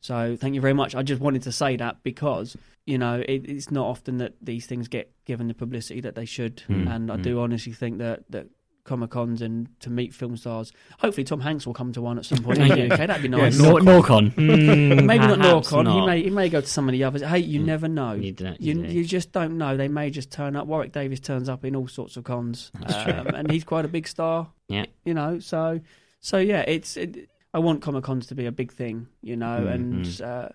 [0.00, 0.94] So thank you very much.
[0.94, 2.56] I just wanted to say that because
[2.86, 6.24] you know it, it's not often that these things get given the publicity that they
[6.24, 7.22] should, Mm, and I mm.
[7.22, 8.46] do honestly think that that
[8.86, 10.72] comic cons and to meet film stars.
[11.00, 12.98] Hopefully, Tom Hanks will come to one at some point in the UK.
[13.06, 13.58] That'd be nice.
[13.58, 14.32] Nor- Norcon.
[14.36, 15.92] Mm, Maybe not perhaps Norcon.
[16.00, 17.22] He may he may go to some of the others.
[17.22, 18.12] Hey, you never know.
[18.14, 18.92] You don't- You, you do.
[18.94, 19.76] you just don't know.
[19.76, 20.66] They may just turn up.
[20.66, 23.12] Warwick Davis turns up in all sorts of cons, That's true.
[23.12, 24.48] um, and he's quite a big star.
[24.68, 24.86] Yeah.
[25.04, 25.38] you know.
[25.38, 25.80] So,
[26.20, 26.96] so yeah, it's.
[26.96, 30.20] It, I want comic cons to be a big thing, you know, Mm, and mm.
[30.26, 30.48] uh,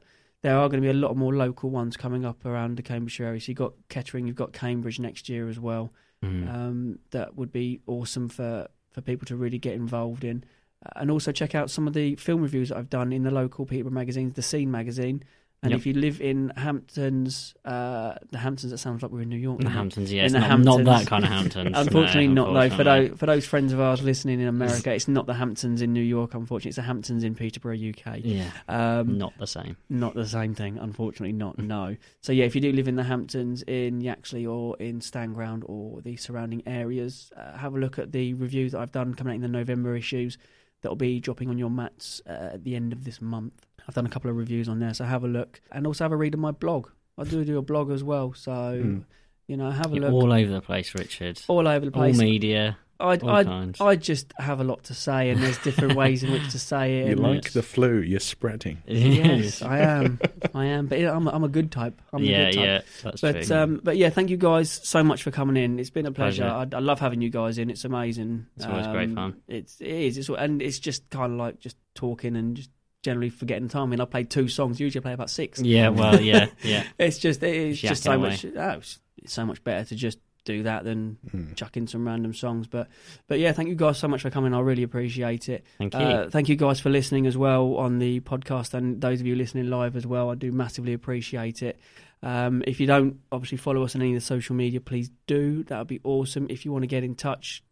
[0.44, 3.26] there are going to be a lot more local ones coming up around the Cambridgeshire
[3.26, 3.40] area.
[3.42, 5.92] So you've got Kettering, you've got Cambridge next year as well.
[6.24, 6.54] Mm.
[6.54, 10.44] Um, that would be awesome for, for people to really get involved in.
[10.86, 13.32] Uh, and also check out some of the film reviews that I've done in the
[13.32, 15.24] local Peterborough magazines, the Scene magazine.
[15.64, 15.80] And Yep.
[15.80, 19.60] if you live in Hamptons, uh, the Hamptons, that sounds like we're in New York.
[19.62, 19.70] The?
[19.70, 22.76] Hamptons, yeah, In the not- not that kind of Hamptons, unfortunately, no, not though.
[22.76, 25.94] For those, for those friends of ours listening in America, it's not the Hamptons in
[25.94, 26.34] New York.
[26.34, 28.22] Unfortunately, it's the Hamptons in Peterborough, UK.
[28.24, 29.78] Yeah, um, not the same.
[29.88, 31.60] Not the same thing, unfortunately, not.
[31.60, 31.96] No.
[32.22, 36.02] So yeah, if you do live in the Hamptons, in Yaxley or in Stanground or
[36.02, 39.36] the surrounding areas, uh, have a look at the reviews that I've done coming out
[39.36, 40.40] in the November issues.
[40.82, 43.68] That'll be dropping on your mats uh, at the end of this month.
[43.88, 46.12] I've done a couple of reviews on there, so have a look and also have
[46.12, 46.90] a read of my blog.
[47.18, 49.04] I do do a blog as well, so Mm.
[49.48, 50.14] you know, have a You're look.
[50.14, 51.42] all over the place, Richard.
[51.48, 52.18] All over the place.
[52.18, 52.78] All media.
[53.04, 53.82] I'd, I'd.
[53.82, 57.00] I just have a lot to say, and there's different ways in which to say
[57.00, 57.06] it.
[57.08, 58.78] You and like the flu, you're spreading.
[58.88, 60.20] Yes, I am.
[60.54, 62.00] I am, but I'm I'm a good type.
[62.14, 62.64] I'm Yeah, a good type.
[62.66, 63.56] yeah, that's but true.
[63.56, 65.80] um, but yeah, thank you guys so much for coming in.
[65.80, 66.44] It's been a pleasure.
[66.46, 66.76] I, Pleasure.
[66.78, 67.72] I love having you guys in.
[67.72, 68.46] It's amazing.
[68.56, 69.36] It's always great Um, fun.
[69.48, 70.18] It's it is.
[70.20, 72.70] It's and it's just kind of like just talking and just
[73.02, 73.84] generally forgetting time.
[73.84, 74.80] I mean, I played two songs.
[74.80, 75.60] Usually, I play about six.
[75.62, 76.84] Yeah, well, yeah, yeah.
[76.98, 78.30] it's just it's just so away.
[78.30, 78.46] much.
[78.46, 81.54] Oh, it's, it's so much better to just do that than Hmm.
[81.54, 82.68] chuck in some random songs.
[82.68, 82.88] But
[83.28, 84.54] but yeah, thank you guys so much for coming.
[84.54, 85.66] I really appreciate it.
[85.78, 86.00] Thank you.
[86.00, 89.36] Uh, thank you guys for listening as well on the podcast, and those of you
[89.36, 90.30] listening live as well.
[90.32, 91.80] I do massively appreciate it.
[92.24, 95.64] Um, if you don't obviously follow us on any of the social media, please do.
[95.64, 96.48] That would be awesome.
[96.52, 97.64] If you want to get in touch,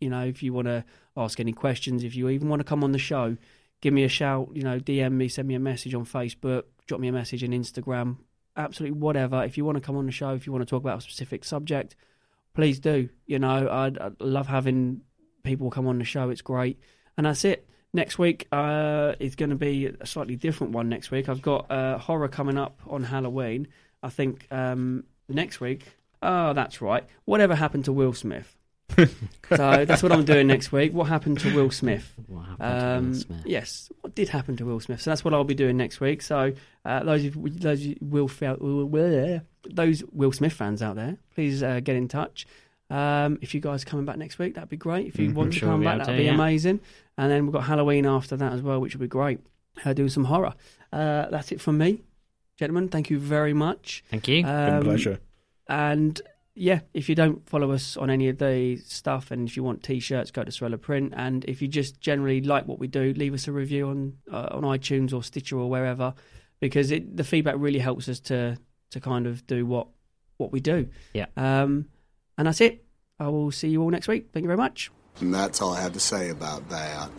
[0.00, 0.84] you know, if you want to
[1.16, 3.36] ask any questions, if you even want to come on the show,
[3.80, 4.50] give me a shout.
[4.52, 7.50] You know, DM me, send me a message on Facebook, drop me a message on
[7.50, 8.18] Instagram.
[8.56, 9.44] Absolutely whatever.
[9.44, 11.02] If you want to come on the show, if you want to talk about a
[11.02, 11.94] specific subject,
[12.54, 13.08] please do.
[13.26, 15.02] You know, I'd love having
[15.44, 16.30] people come on the show.
[16.30, 16.78] It's great.
[17.16, 17.68] And that's it.
[17.92, 20.88] Next week uh, is going to be a slightly different one.
[20.88, 23.68] Next week, I've got uh, horror coming up on Halloween.
[24.02, 25.86] I think um, next week.
[26.20, 27.04] Oh, that's right.
[27.24, 28.57] Whatever happened to Will Smith?
[28.98, 30.92] so that's what I'm doing next week.
[30.92, 32.14] What happened to Will Smith?
[32.26, 33.42] What happened to Will Um, Smith?
[33.46, 35.00] Yes, what did happen to Will Smith?
[35.02, 36.22] So that's what I'll be doing next week.
[36.22, 36.52] So
[36.84, 38.56] uh, those of, those of Will Fel-
[39.70, 42.46] those Will Smith fans out there, please uh, get in touch.
[42.90, 45.06] Um, if you guys are coming back next week, that'd be great.
[45.06, 45.34] If you Mhm.
[45.34, 46.34] want I'm to sure come we'll back, that'd to, be yeah.
[46.34, 46.80] amazing.
[47.18, 49.40] And then we've got Halloween after that as well, which will be great.
[49.84, 50.54] Uh, doing some horror.
[50.92, 52.02] Uh, that's it from me,
[52.58, 52.88] gentlemen.
[52.88, 54.02] Thank you very much.
[54.10, 54.44] Thank you.
[54.44, 55.20] Um, pleasure.
[55.68, 56.20] And
[56.58, 59.82] yeah, if you don't follow us on any of the stuff, and if you want
[59.82, 61.14] t-shirts, go to Sorella Print.
[61.16, 64.48] And if you just generally like what we do, leave us a review on uh,
[64.50, 66.14] on iTunes or Stitcher or wherever,
[66.60, 68.58] because it, the feedback really helps us to
[68.90, 69.88] to kind of do what
[70.36, 70.88] what we do.
[71.14, 71.26] Yeah.
[71.36, 71.86] Um,
[72.36, 72.84] and that's it.
[73.20, 74.28] I will see you all next week.
[74.32, 74.90] Thank you very much.
[75.20, 77.10] And that's all I have to say about that.